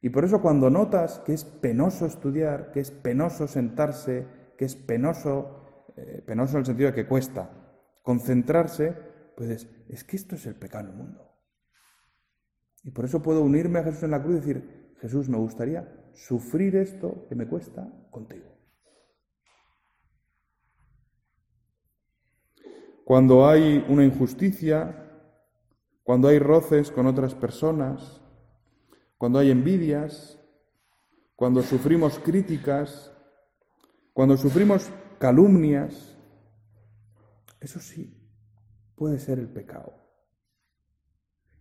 Y 0.00 0.10
por 0.10 0.24
eso 0.24 0.40
cuando 0.40 0.70
notas 0.70 1.20
que 1.20 1.32
es 1.32 1.44
penoso 1.44 2.06
estudiar, 2.06 2.70
que 2.72 2.80
es 2.80 2.90
penoso 2.90 3.46
sentarse, 3.48 4.26
que 4.56 4.66
es 4.66 4.76
penoso, 4.76 5.92
eh, 5.96 6.22
penoso 6.26 6.52
en 6.52 6.60
el 6.60 6.66
sentido 6.66 6.90
de 6.90 6.94
que 6.94 7.08
cuesta 7.08 7.50
concentrarse, 8.02 8.92
pues 9.36 9.66
es 9.88 10.04
que 10.04 10.16
esto 10.16 10.36
es 10.36 10.46
el 10.46 10.56
pecado 10.56 10.84
en 10.84 10.90
el 10.90 10.96
mundo. 10.96 11.34
Y 12.82 12.90
por 12.90 13.06
eso 13.06 13.22
puedo 13.22 13.42
unirme 13.42 13.78
a 13.78 13.84
Jesús 13.84 14.02
en 14.02 14.10
la 14.10 14.22
cruz 14.22 14.36
y 14.36 14.40
decir, 14.40 14.94
Jesús, 15.00 15.28
me 15.30 15.38
gustaría 15.38 16.03
sufrir 16.14 16.76
esto 16.76 17.26
que 17.28 17.34
me 17.34 17.46
cuesta 17.46 17.88
contigo. 18.10 18.54
Cuando 23.04 23.46
hay 23.46 23.84
una 23.88 24.04
injusticia, 24.04 25.10
cuando 26.02 26.28
hay 26.28 26.38
roces 26.38 26.90
con 26.90 27.06
otras 27.06 27.34
personas, 27.34 28.22
cuando 29.18 29.38
hay 29.38 29.50
envidias, 29.50 30.40
cuando 31.36 31.62
sufrimos 31.62 32.18
críticas, 32.18 33.12
cuando 34.12 34.36
sufrimos 34.36 34.90
calumnias, 35.18 36.16
eso 37.60 37.80
sí 37.80 38.24
puede 38.94 39.18
ser 39.18 39.38
el 39.38 39.48
pecado. 39.48 39.92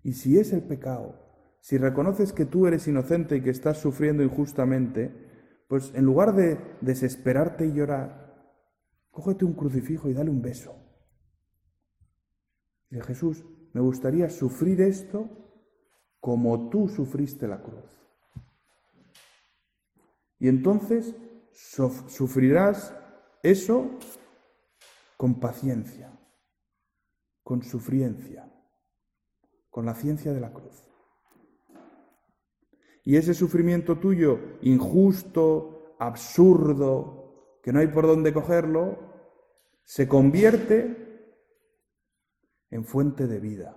Y 0.03 0.13
si 0.13 0.37
es 0.37 0.53
el 0.53 0.63
pecado, 0.63 1.22
si 1.63 1.77
reconoces 1.77 2.33
que 2.33 2.45
tú 2.45 2.67
eres 2.67 2.89
inocente 2.89 3.37
y 3.37 3.41
que 3.41 3.49
estás 3.49 3.77
sufriendo 3.77 4.21
injustamente, 4.21 5.63
pues 5.69 5.93
en 5.95 6.03
lugar 6.03 6.35
de 6.35 6.59
desesperarte 6.81 7.65
y 7.65 7.71
llorar, 7.71 8.59
cógete 9.11 9.45
un 9.45 9.53
crucifijo 9.53 10.09
y 10.09 10.13
dale 10.13 10.29
un 10.29 10.41
beso. 10.41 10.75
Y 12.89 12.99
Jesús, 12.99 13.45
me 13.71 13.79
gustaría 13.79 14.29
sufrir 14.29 14.81
esto 14.81 15.29
como 16.19 16.69
tú 16.69 16.89
sufriste 16.89 17.47
la 17.47 17.61
cruz. 17.61 17.97
Y 20.39 20.49
entonces 20.49 21.15
sufrirás 21.53 22.93
eso 23.41 23.89
con 25.15 25.39
paciencia, 25.39 26.11
con 27.41 27.63
sufriencia, 27.63 28.51
con 29.69 29.85
la 29.85 29.95
ciencia 29.95 30.33
de 30.33 30.41
la 30.41 30.51
cruz. 30.51 30.82
Y 33.03 33.17
ese 33.17 33.33
sufrimiento 33.33 33.99
tuyo, 33.99 34.57
injusto, 34.61 35.95
absurdo, 35.99 37.59
que 37.61 37.71
no 37.71 37.79
hay 37.79 37.87
por 37.87 38.07
dónde 38.07 38.33
cogerlo, 38.33 38.97
se 39.83 40.07
convierte 40.07 41.03
en 42.69 42.85
fuente 42.85 43.27
de 43.27 43.39
vida 43.39 43.75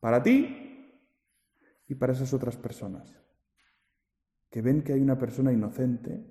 para 0.00 0.22
ti 0.22 0.92
y 1.88 1.94
para 1.94 2.12
esas 2.12 2.32
otras 2.34 2.56
personas 2.56 3.22
que 4.52 4.60
ven 4.60 4.82
que 4.82 4.92
hay 4.92 5.00
una 5.00 5.18
persona 5.18 5.50
inocente 5.50 6.26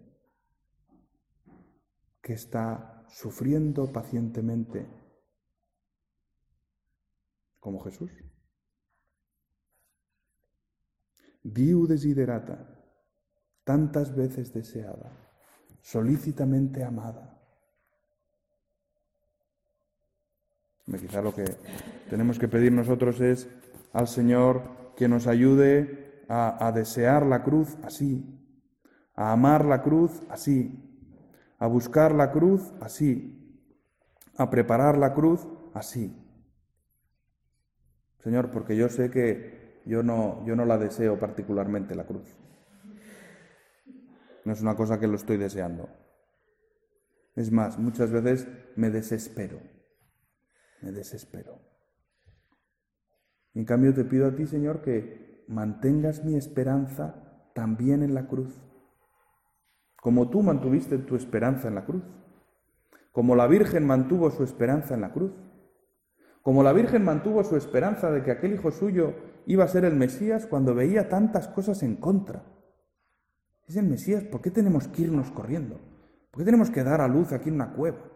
que 2.21 2.33
está 2.33 3.03
sufriendo 3.09 3.91
pacientemente 3.91 4.87
como 7.59 7.79
Jesús. 7.79 8.11
Diu 11.43 11.87
desiderata, 11.87 12.69
tantas 13.63 14.15
veces 14.15 14.53
deseada, 14.53 15.11
solícitamente 15.81 16.83
amada. 16.83 17.37
Quizá 20.85 21.21
lo 21.21 21.33
que 21.33 21.45
tenemos 22.09 22.37
que 22.37 22.47
pedir 22.47 22.71
nosotros 22.71 23.21
es 23.21 23.47
al 23.93 24.07
Señor 24.07 24.93
que 24.95 25.07
nos 25.07 25.25
ayude 25.25 26.25
a, 26.27 26.67
a 26.67 26.71
desear 26.71 27.25
la 27.25 27.43
cruz 27.43 27.77
así, 27.83 28.23
a 29.15 29.31
amar 29.31 29.65
la 29.65 29.81
cruz 29.81 30.21
así, 30.29 30.91
a 31.57 31.67
buscar 31.67 32.13
la 32.13 32.31
cruz 32.31 32.73
así, 32.81 33.41
a 34.35 34.49
preparar 34.49 34.97
la 34.97 35.13
cruz 35.13 35.47
así. 35.73 36.15
Señor, 38.19 38.51
porque 38.51 38.75
yo 38.75 38.89
sé 38.89 39.09
que 39.09 39.60
yo 39.85 40.03
no, 40.03 40.45
yo 40.45 40.55
no 40.55 40.65
la 40.65 40.77
deseo 40.77 41.19
particularmente 41.19 41.95
la 41.95 42.05
cruz. 42.05 42.35
No 44.45 44.53
es 44.53 44.61
una 44.61 44.75
cosa 44.75 44.99
que 44.99 45.07
lo 45.07 45.15
estoy 45.15 45.37
deseando. 45.37 45.89
Es 47.35 47.51
más, 47.51 47.77
muchas 47.77 48.11
veces 48.11 48.47
me 48.75 48.89
desespero. 48.89 49.59
Me 50.81 50.91
desespero. 50.91 51.59
En 53.53 53.65
cambio 53.65 53.93
te 53.93 54.05
pido 54.05 54.27
a 54.27 54.35
ti, 54.35 54.47
Señor, 54.47 54.81
que 54.81 55.45
mantengas 55.47 56.23
mi 56.23 56.35
esperanza 56.35 57.49
también 57.53 58.01
en 58.01 58.13
la 58.13 58.27
cruz. 58.27 58.59
Como 59.97 60.29
tú 60.29 60.41
mantuviste 60.41 60.97
tu 60.97 61.15
esperanza 61.15 61.67
en 61.67 61.75
la 61.75 61.85
cruz. 61.85 62.03
Como 63.11 63.35
la 63.35 63.47
Virgen 63.47 63.85
mantuvo 63.85 64.31
su 64.31 64.43
esperanza 64.43 64.95
en 64.95 65.01
la 65.01 65.11
cruz. 65.11 65.33
Como 66.41 66.63
la 66.63 66.73
Virgen 66.73 67.03
mantuvo 67.03 67.43
su 67.43 67.55
esperanza 67.55 68.09
de 68.09 68.23
que 68.23 68.31
aquel 68.31 68.53
hijo 68.53 68.71
suyo 68.71 69.13
iba 69.45 69.63
a 69.63 69.67
ser 69.67 69.85
el 69.85 69.95
Mesías 69.95 70.45
cuando 70.47 70.75
veía 70.75 71.09
tantas 71.09 71.47
cosas 71.47 71.83
en 71.83 71.95
contra. 71.97 72.43
Es 73.67 73.75
el 73.75 73.85
Mesías, 73.85 74.23
¿por 74.23 74.41
qué 74.41 74.51
tenemos 74.51 74.87
que 74.87 75.03
irnos 75.03 75.31
corriendo? 75.31 75.79
¿Por 76.29 76.39
qué 76.39 76.45
tenemos 76.45 76.69
que 76.69 76.83
dar 76.83 77.01
a 77.01 77.07
luz 77.07 77.31
aquí 77.31 77.49
en 77.49 77.55
una 77.55 77.73
cueva? 77.73 78.09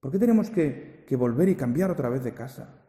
¿Por 0.00 0.10
qué 0.10 0.18
tenemos 0.18 0.50
que, 0.50 1.04
que 1.06 1.16
volver 1.16 1.48
y 1.48 1.56
cambiar 1.56 1.90
otra 1.90 2.08
vez 2.08 2.22
de 2.24 2.34
casa? 2.34 2.86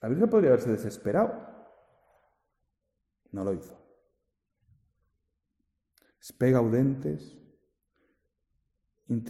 La 0.00 0.08
Virgen 0.08 0.30
podría 0.30 0.50
haberse 0.50 0.70
desesperado. 0.70 1.32
No 3.32 3.44
lo 3.44 3.52
hizo. 3.52 3.76
Spe 6.20 6.50
gaudentes, 6.50 7.36
in 9.08 9.22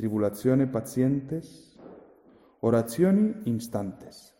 pacientes, 0.72 1.78
orazioni 2.60 3.42
instantes, 3.44 4.35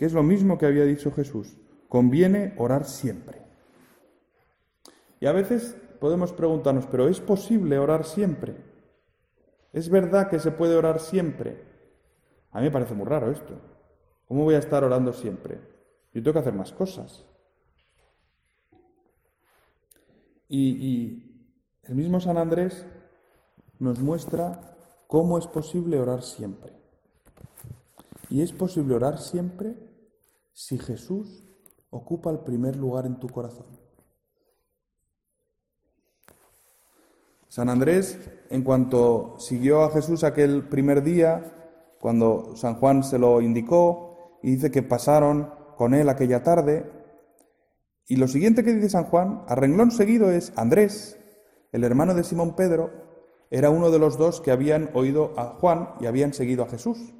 que 0.00 0.06
es 0.06 0.14
lo 0.14 0.22
mismo 0.22 0.56
que 0.56 0.64
había 0.64 0.84
dicho 0.84 1.12
Jesús, 1.12 1.58
conviene 1.86 2.54
orar 2.56 2.86
siempre. 2.86 3.42
Y 5.20 5.26
a 5.26 5.32
veces 5.32 5.76
podemos 6.00 6.32
preguntarnos, 6.32 6.86
¿pero 6.86 7.06
es 7.06 7.20
posible 7.20 7.78
orar 7.78 8.06
siempre? 8.06 8.56
¿Es 9.74 9.90
verdad 9.90 10.30
que 10.30 10.38
se 10.38 10.52
puede 10.52 10.74
orar 10.74 11.00
siempre? 11.00 11.62
A 12.50 12.60
mí 12.60 12.64
me 12.64 12.70
parece 12.70 12.94
muy 12.94 13.04
raro 13.04 13.30
esto. 13.30 13.60
¿Cómo 14.24 14.44
voy 14.44 14.54
a 14.54 14.60
estar 14.60 14.82
orando 14.84 15.12
siempre? 15.12 15.60
Yo 16.14 16.22
tengo 16.22 16.32
que 16.32 16.38
hacer 16.38 16.54
más 16.54 16.72
cosas. 16.72 17.26
Y, 20.48 20.70
y 20.78 21.50
el 21.82 21.94
mismo 21.94 22.20
San 22.20 22.38
Andrés 22.38 22.86
nos 23.78 24.00
muestra 24.00 24.78
cómo 25.06 25.36
es 25.36 25.46
posible 25.46 26.00
orar 26.00 26.22
siempre. 26.22 26.72
Y 28.30 28.40
es 28.40 28.52
posible 28.52 28.94
orar 28.94 29.18
siempre 29.18 29.89
si 30.52 30.78
Jesús 30.78 31.44
ocupa 31.90 32.30
el 32.30 32.40
primer 32.40 32.76
lugar 32.76 33.06
en 33.06 33.18
tu 33.18 33.28
corazón. 33.28 33.66
San 37.48 37.68
Andrés, 37.68 38.18
en 38.48 38.62
cuanto 38.62 39.34
siguió 39.38 39.82
a 39.82 39.90
Jesús 39.90 40.22
aquel 40.22 40.68
primer 40.68 41.02
día, 41.02 41.52
cuando 42.00 42.54
San 42.54 42.76
Juan 42.76 43.02
se 43.02 43.18
lo 43.18 43.40
indicó, 43.40 44.38
y 44.42 44.52
dice 44.52 44.70
que 44.70 44.82
pasaron 44.82 45.52
con 45.76 45.94
él 45.94 46.08
aquella 46.08 46.42
tarde, 46.44 46.90
y 48.06 48.16
lo 48.16 48.28
siguiente 48.28 48.64
que 48.64 48.72
dice 48.72 48.90
San 48.90 49.04
Juan, 49.04 49.44
a 49.48 49.54
renglón 49.54 49.90
seguido, 49.90 50.30
es 50.30 50.52
Andrés, 50.56 51.18
el 51.72 51.84
hermano 51.84 52.14
de 52.14 52.24
Simón 52.24 52.54
Pedro, 52.54 52.90
era 53.50 53.70
uno 53.70 53.90
de 53.90 53.98
los 53.98 54.16
dos 54.16 54.40
que 54.40 54.52
habían 54.52 54.90
oído 54.94 55.32
a 55.36 55.56
Juan 55.60 55.90
y 56.00 56.06
habían 56.06 56.32
seguido 56.32 56.62
a 56.62 56.68
Jesús. 56.68 57.14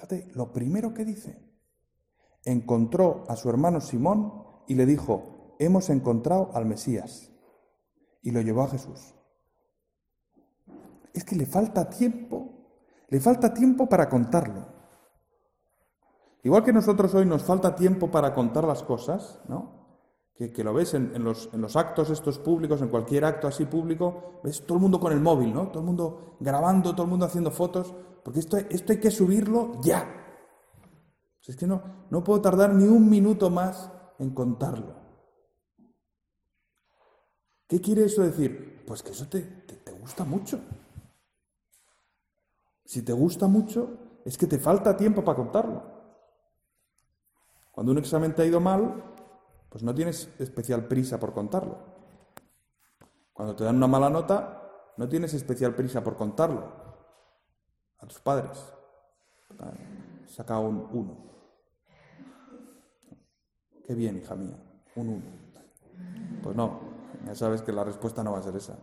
Fíjate, 0.00 0.30
lo 0.34 0.50
primero 0.50 0.94
que 0.94 1.04
dice, 1.04 1.38
encontró 2.44 3.24
a 3.28 3.36
su 3.36 3.50
hermano 3.50 3.82
Simón 3.82 4.32
y 4.66 4.74
le 4.74 4.86
dijo, 4.86 5.56
hemos 5.58 5.90
encontrado 5.90 6.50
al 6.54 6.64
Mesías. 6.64 7.30
Y 8.22 8.30
lo 8.30 8.40
llevó 8.40 8.62
a 8.62 8.68
Jesús. 8.68 9.14
Es 11.12 11.22
que 11.22 11.36
le 11.36 11.44
falta 11.44 11.90
tiempo, 11.90 12.48
le 13.08 13.20
falta 13.20 13.52
tiempo 13.52 13.90
para 13.90 14.08
contarlo. 14.08 14.68
Igual 16.44 16.64
que 16.64 16.72
nosotros 16.72 17.14
hoy 17.14 17.26
nos 17.26 17.42
falta 17.44 17.74
tiempo 17.76 18.10
para 18.10 18.32
contar 18.32 18.64
las 18.64 18.82
cosas, 18.82 19.38
¿no? 19.48 19.79
Que, 20.48 20.64
lo 20.64 20.72
ves 20.72 20.94
en, 20.94 21.22
los, 21.22 21.76
actos 21.76 22.08
estos 22.08 22.38
públicos, 22.38 22.80
en 22.80 22.88
cualquier 22.88 23.26
acto 23.26 23.46
así 23.46 23.66
público, 23.66 24.40
ves 24.42 24.64
todo 24.64 24.78
el 24.78 24.82
mundo 24.82 24.98
con 24.98 25.12
el 25.12 25.20
móvil, 25.20 25.52
¿no? 25.52 25.68
Todo 25.68 25.80
el 25.80 25.86
mundo 25.86 26.36
grabando, 26.40 26.92
todo 26.92 27.02
el 27.02 27.10
mundo 27.10 27.26
haciendo 27.26 27.50
fotos 27.50 27.94
porque 28.24 28.40
esto, 28.40 28.56
esto 28.56 28.92
hay 28.92 29.00
que 29.00 29.10
subirlo 29.10 29.80
ya. 29.82 30.08
es 31.46 31.56
que 31.56 31.66
no, 31.66 31.82
no 32.10 32.22
puedo 32.22 32.40
tardar 32.40 32.72
ni 32.72 32.84
un 32.84 33.10
minuto 33.10 33.50
más 33.50 33.90
en 34.18 34.30
contarlo. 34.30 34.94
¿Qué 37.66 37.80
quiere 37.80 38.04
eso 38.04 38.22
decir? 38.22 38.84
Pues 38.86 39.02
que 39.02 39.10
eso 39.10 39.28
te, 39.28 39.40
te 39.42 39.92
gusta 39.92 40.24
mucho. 40.24 40.60
Si 42.84 43.02
te 43.02 43.12
gusta 43.12 43.46
mucho, 43.46 44.20
es 44.24 44.36
que 44.36 44.46
te 44.46 44.58
falta 44.58 44.96
tiempo 44.96 45.22
para 45.22 45.36
contarlo. 45.36 45.82
Cuando 47.70 47.92
un 47.92 47.98
examen 47.98 48.34
te 48.34 48.42
ha 48.42 48.46
ido 48.46 48.60
mal, 48.60 49.09
pues 49.70 49.84
no 49.84 49.94
tienes 49.94 50.28
especial 50.38 50.86
prisa 50.86 51.18
por 51.18 51.32
contarlo. 51.32 51.78
Cuando 53.32 53.56
te 53.56 53.64
dan 53.64 53.76
una 53.76 53.86
mala 53.86 54.10
nota, 54.10 54.60
no 54.96 55.08
tienes 55.08 55.32
especial 55.32 55.74
prisa 55.74 56.04
por 56.04 56.16
contarlo 56.16 56.64
a 57.98 58.06
tus 58.06 58.20
padres. 58.20 58.58
Saca 60.26 60.58
un 60.58 60.86
uno. 60.92 61.16
Qué 63.86 63.94
bien, 63.94 64.18
hija 64.18 64.34
mía, 64.34 64.56
un 64.96 65.08
uno. 65.08 65.22
Pues 66.42 66.56
no, 66.56 66.80
ya 67.26 67.34
sabes 67.34 67.62
que 67.62 67.72
la 67.72 67.84
respuesta 67.84 68.22
no 68.22 68.32
va 68.32 68.38
a 68.38 68.42
ser 68.42 68.56
esa. 68.56 68.76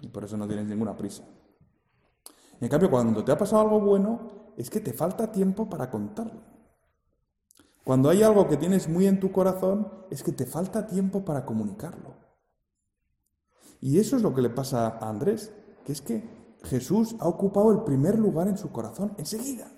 Y 0.00 0.08
por 0.08 0.24
eso 0.24 0.36
no 0.36 0.46
tienes 0.46 0.66
ninguna 0.66 0.96
prisa. 0.96 1.24
En 2.60 2.68
cambio, 2.68 2.90
cuando 2.90 3.24
te 3.24 3.32
ha 3.32 3.38
pasado 3.38 3.62
algo 3.62 3.80
bueno, 3.80 4.52
es 4.56 4.70
que 4.70 4.80
te 4.80 4.92
falta 4.92 5.32
tiempo 5.32 5.68
para 5.68 5.90
contarlo. 5.90 6.49
Cuando 7.90 8.08
hay 8.08 8.22
algo 8.22 8.46
que 8.46 8.56
tienes 8.56 8.88
muy 8.88 9.08
en 9.08 9.18
tu 9.18 9.32
corazón, 9.32 9.88
es 10.10 10.22
que 10.22 10.30
te 10.30 10.46
falta 10.46 10.86
tiempo 10.86 11.24
para 11.24 11.44
comunicarlo. 11.44 12.14
Y 13.80 13.98
eso 13.98 14.14
es 14.14 14.22
lo 14.22 14.32
que 14.32 14.42
le 14.42 14.50
pasa 14.50 14.86
a 14.86 15.08
Andrés, 15.08 15.52
que 15.84 15.90
es 15.90 16.00
que 16.00 16.22
Jesús 16.62 17.16
ha 17.18 17.26
ocupado 17.26 17.72
el 17.72 17.82
primer 17.82 18.16
lugar 18.16 18.46
en 18.46 18.56
su 18.56 18.70
corazón 18.70 19.12
enseguida. 19.18 19.72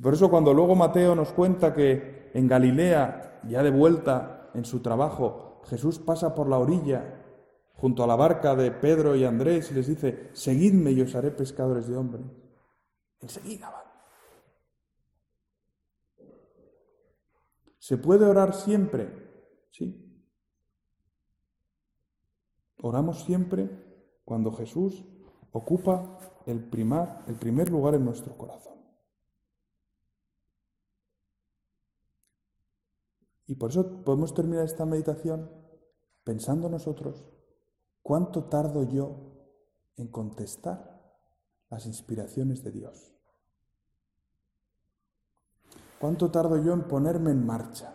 por 0.00 0.14
eso 0.14 0.30
cuando 0.30 0.54
luego 0.54 0.76
Mateo 0.76 1.16
nos 1.16 1.32
cuenta 1.32 1.74
que 1.74 2.30
en 2.32 2.46
Galilea, 2.46 3.40
ya 3.48 3.64
de 3.64 3.72
vuelta 3.72 4.50
en 4.54 4.64
su 4.64 4.82
trabajo, 4.82 5.62
Jesús 5.64 5.98
pasa 5.98 6.32
por 6.32 6.48
la 6.48 6.58
orilla 6.58 7.24
junto 7.74 8.04
a 8.04 8.06
la 8.06 8.14
barca 8.14 8.54
de 8.54 8.70
Pedro 8.70 9.16
y 9.16 9.24
Andrés 9.24 9.72
y 9.72 9.74
les 9.74 9.88
dice, 9.88 10.30
seguidme 10.32 10.92
y 10.92 11.00
os 11.00 11.12
haré 11.16 11.32
pescadores 11.32 11.88
de 11.88 11.96
hombres. 11.96 12.26
Enseguida 13.20 13.68
van. 13.68 13.81
¿Se 17.82 17.98
puede 17.98 18.24
orar 18.26 18.54
siempre? 18.54 19.10
Sí. 19.72 20.24
Oramos 22.80 23.24
siempre 23.24 23.68
cuando 24.24 24.52
Jesús 24.52 25.04
ocupa 25.50 26.16
el, 26.46 26.58
el 27.26 27.34
primer 27.40 27.70
lugar 27.70 27.96
en 27.96 28.04
nuestro 28.04 28.38
corazón. 28.38 28.78
Y 33.48 33.56
por 33.56 33.70
eso 33.70 34.04
podemos 34.04 34.32
terminar 34.32 34.64
esta 34.64 34.86
meditación 34.86 35.50
pensando 36.22 36.68
nosotros, 36.68 37.32
¿cuánto 38.00 38.44
tardo 38.44 38.84
yo 38.84 39.56
en 39.96 40.06
contestar 40.06 41.02
las 41.68 41.86
inspiraciones 41.86 42.62
de 42.62 42.70
Dios? 42.70 43.11
¿Cuánto 46.02 46.32
tardo 46.32 46.56
yo 46.60 46.72
en 46.72 46.82
ponerme 46.88 47.30
en 47.30 47.46
marcha? 47.46 47.94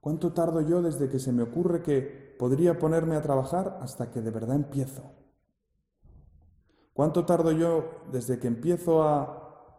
¿Cuánto 0.00 0.32
tardo 0.32 0.62
yo 0.62 0.80
desde 0.80 1.10
que 1.10 1.18
se 1.18 1.30
me 1.30 1.42
ocurre 1.42 1.82
que 1.82 2.36
podría 2.38 2.78
ponerme 2.78 3.16
a 3.16 3.20
trabajar 3.20 3.76
hasta 3.82 4.10
que 4.10 4.22
de 4.22 4.30
verdad 4.30 4.56
empiezo? 4.56 5.02
¿Cuánto 6.94 7.26
tardo 7.26 7.52
yo 7.52 8.00
desde 8.10 8.38
que 8.38 8.46
empiezo 8.46 9.02
a, 9.02 9.76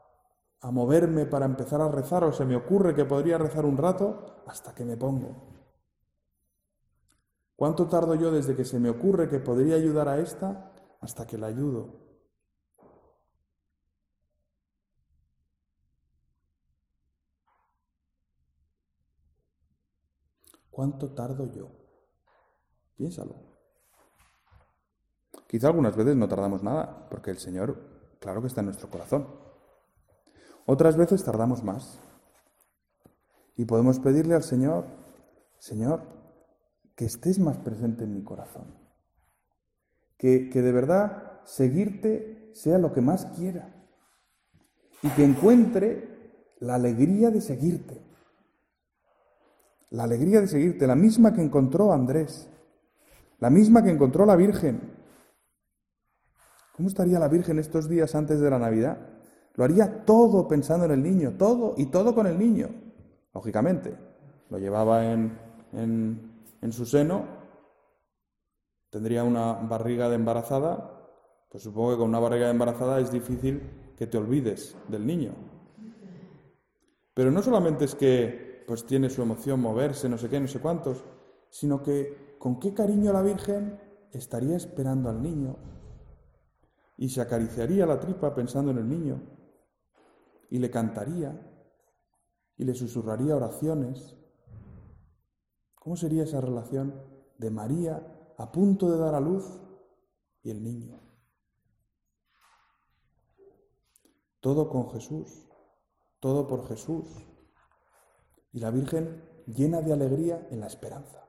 a 0.62 0.70
moverme 0.70 1.26
para 1.26 1.48
empezar 1.48 1.82
a 1.82 1.90
rezar 1.90 2.24
o 2.24 2.32
se 2.32 2.46
me 2.46 2.56
ocurre 2.56 2.94
que 2.94 3.06
podría 3.06 3.40
rezar 3.40 3.66
un 3.66 3.76
rato 3.76 4.44
hasta 4.46 4.76
que 4.76 4.86
me 4.86 4.96
pongo? 4.96 5.48
¿Cuánto 7.56 7.88
tardo 7.88 8.14
yo 8.14 8.30
desde 8.30 8.56
que 8.56 8.64
se 8.64 8.80
me 8.80 8.92
ocurre 8.92 9.28
que 9.28 9.40
podría 9.40 9.74
ayudar 9.76 10.08
a 10.08 10.20
esta 10.20 10.72
hasta 11.02 11.26
que 11.26 11.40
la 11.40 11.48
ayudo? 11.48 12.09
¿Cuánto 20.80 21.10
tardo 21.10 21.52
yo? 21.52 21.68
Piénsalo. 22.96 23.36
Quizá 25.46 25.68
algunas 25.68 25.94
veces 25.94 26.15
no 26.15 26.30
tardamos 26.30 26.63
nada, 26.63 27.10
porque 27.10 27.32
el 27.32 27.38
Señor, 27.38 28.15
claro 28.22 28.39
que 28.39 28.48
está 28.48 28.62
en 28.62 28.68
nuestro 28.68 28.89
corazón. 28.89 29.28
Otras 30.65 30.96
veces 30.96 31.22
tardamos 31.22 31.65
más. 31.65 32.00
Y 33.58 33.65
podemos 33.65 34.00
pedirle 34.00 34.36
al 34.36 34.44
Señor, 34.44 34.86
Señor, 35.58 36.02
que 36.96 37.04
estés 37.04 37.39
más 37.39 37.58
presente 37.58 38.06
en 38.06 38.13
mi 38.13 38.24
corazón. 38.24 38.74
Que, 40.18 40.50
que 40.50 40.62
de 40.62 40.72
verdad 40.72 41.42
seguirte 41.44 42.52
sea 42.54 42.78
lo 42.78 42.94
que 42.94 43.02
más 43.02 43.26
quiera. 43.36 43.86
Y 45.04 45.10
que 45.10 45.26
encuentre 45.26 46.56
la 46.62 46.76
alegría 46.76 47.32
de 47.32 47.42
seguirte. 47.42 48.09
La 49.91 50.04
alegría 50.04 50.41
de 50.41 50.47
seguirte, 50.47 50.88
la 50.88 50.95
misma 50.95 51.34
que 51.34 51.41
encontró 51.41 51.91
Andrés, 51.91 52.49
la 53.39 53.49
misma 53.49 53.84
que 53.84 53.89
encontró 53.89 54.25
la 54.25 54.36
Virgen. 54.36 54.97
¿Cómo 56.75 56.89
estaría 56.89 57.19
la 57.19 57.28
Virgen 57.28 57.60
estos 57.60 57.89
días 57.89 58.15
antes 58.15 58.39
de 58.39 58.49
la 58.49 58.60
Navidad? 58.60 58.97
Lo 59.56 59.63
haría 59.63 60.06
todo 60.06 60.47
pensando 60.47 60.86
en 60.86 60.91
el 60.91 61.04
niño, 61.04 61.34
todo 61.38 61.73
y 61.78 61.88
todo 61.88 62.13
con 62.13 62.28
el 62.28 62.38
niño, 62.38 62.69
lógicamente. 63.34 63.97
Lo 64.49 64.58
llevaba 64.58 65.12
en, 65.12 65.38
en 65.73 66.30
en 66.62 66.73
su 66.73 66.86
seno, 66.86 67.25
tendría 68.89 69.23
una 69.23 69.54
barriga 69.54 70.10
de 70.10 70.15
embarazada, 70.15 70.91
pues 71.49 71.63
supongo 71.63 71.91
que 71.91 71.97
con 71.97 72.10
una 72.10 72.19
barriga 72.19 72.45
de 72.45 72.52
embarazada 72.52 72.99
es 72.99 73.12
difícil 73.12 73.93
que 73.97 74.08
te 74.08 74.17
olvides 74.17 74.75
del 74.88 75.06
niño. 75.06 75.32
Pero 77.13 77.32
no 77.32 77.41
solamente 77.41 77.86
es 77.86 77.95
que 77.95 78.49
pues 78.70 78.86
tiene 78.86 79.10
su 79.10 79.24
emoción 79.24 79.60
moverse, 79.60 80.08
no 80.08 80.20
sé 80.20 80.30
qué, 80.30 80.40
no 80.40 80.48
sé 80.48 80.60
cuántos, 80.60 81.04
sino 81.50 81.82
que 81.82 82.36
con 82.38 82.60
qué 82.60 82.72
cariño 82.72 83.12
la 83.12 83.24
Virgen 83.24 83.80
estaría 84.14 84.56
esperando 84.56 85.10
al 85.10 85.24
niño 85.24 85.58
y 86.96 87.10
se 87.10 87.20
acariciaría 87.20 87.88
la 87.88 88.00
tripa 88.00 88.36
pensando 88.36 88.70
en 88.70 88.78
el 88.78 88.88
niño 88.88 89.24
y 90.52 90.60
le 90.60 90.70
cantaría 90.70 91.36
y 92.58 92.64
le 92.64 92.76
susurraría 92.76 93.36
oraciones 93.36 94.16
¿Cómo 95.74 95.96
sería 95.98 96.24
esa 96.24 96.40
relación 96.40 96.94
de 97.40 97.50
María 97.50 98.06
a 98.38 98.52
punto 98.52 98.92
de 98.92 98.98
dar 99.00 99.16
a 99.16 99.20
luz 99.20 99.60
y 100.44 100.52
el 100.52 100.64
niño? 100.64 101.00
Todo 104.40 104.70
con 104.70 104.92
Jesús, 104.92 105.48
todo 106.20 106.46
por 106.46 106.68
Jesús. 106.68 107.29
Y 108.52 108.60
la 108.60 108.72
Virgen 108.72 109.24
llena 109.48 109.82
de 109.82 109.94
alegría 109.94 110.48
en 110.52 110.60
la 110.60 110.68
esperanza. 110.68 111.26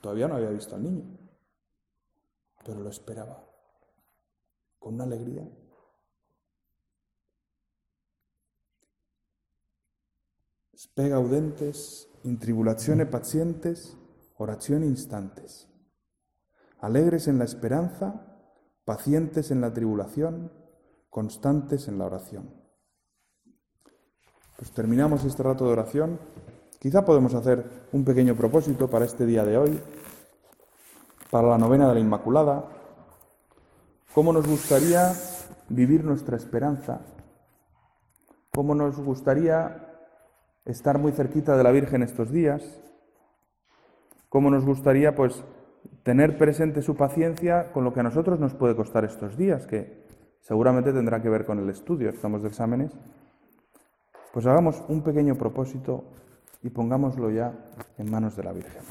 Todavía 0.00 0.28
no 0.28 0.36
había 0.36 0.50
visto 0.50 0.74
al 0.74 0.82
niño, 0.82 1.18
pero 2.64 2.80
lo 2.80 2.88
esperaba 2.88 3.44
con 4.78 4.94
una 4.94 5.04
alegría. 5.04 5.46
Spega 10.76 11.16
audentes 11.16 12.08
in 12.24 12.38
tribulazione 12.38 13.04
pacientes, 13.04 13.98
oración 14.36 14.84
instantes. 14.84 15.68
Alegres 16.78 17.28
en 17.28 17.38
la 17.38 17.44
esperanza, 17.44 18.40
pacientes 18.86 19.50
en 19.50 19.60
la 19.60 19.74
tribulación, 19.74 20.50
constantes 21.10 21.88
en 21.88 21.98
la 21.98 22.06
oración. 22.06 22.59
Pues 24.60 24.72
terminamos 24.72 25.24
este 25.24 25.42
rato 25.42 25.64
de 25.64 25.72
oración. 25.72 26.18
Quizá 26.78 27.02
podemos 27.02 27.32
hacer 27.32 27.64
un 27.92 28.04
pequeño 28.04 28.34
propósito 28.34 28.90
para 28.90 29.06
este 29.06 29.24
día 29.24 29.42
de 29.42 29.56
hoy, 29.56 29.80
para 31.30 31.48
la 31.48 31.56
novena 31.56 31.88
de 31.88 31.94
la 31.94 32.00
Inmaculada. 32.00 32.66
¿Cómo 34.12 34.34
nos 34.34 34.46
gustaría 34.46 35.14
vivir 35.70 36.04
nuestra 36.04 36.36
esperanza? 36.36 37.00
¿Cómo 38.52 38.74
nos 38.74 39.00
gustaría 39.00 39.96
estar 40.66 40.98
muy 40.98 41.12
cerquita 41.12 41.56
de 41.56 41.64
la 41.64 41.70
Virgen 41.70 42.02
estos 42.02 42.30
días, 42.30 42.82
cómo 44.28 44.50
nos 44.50 44.66
gustaría 44.66 45.14
pues 45.14 45.42
tener 46.02 46.36
presente 46.36 46.82
su 46.82 46.96
paciencia 46.96 47.72
con 47.72 47.84
lo 47.84 47.94
que 47.94 48.00
a 48.00 48.02
nosotros 48.02 48.38
nos 48.38 48.52
puede 48.52 48.76
costar 48.76 49.06
estos 49.06 49.38
días, 49.38 49.66
que 49.66 50.04
seguramente 50.42 50.92
tendrá 50.92 51.22
que 51.22 51.30
ver 51.30 51.46
con 51.46 51.58
el 51.60 51.70
estudio, 51.70 52.10
estamos 52.10 52.42
de 52.42 52.48
exámenes, 52.48 52.92
pues 54.32 54.46
hagamos 54.46 54.82
un 54.88 55.02
pequeño 55.02 55.34
propósito 55.36 56.04
y 56.62 56.70
pongámoslo 56.70 57.30
ya 57.30 57.52
en 57.98 58.10
manos 58.10 58.36
de 58.36 58.44
la 58.44 58.52
Virgen. 58.52 58.82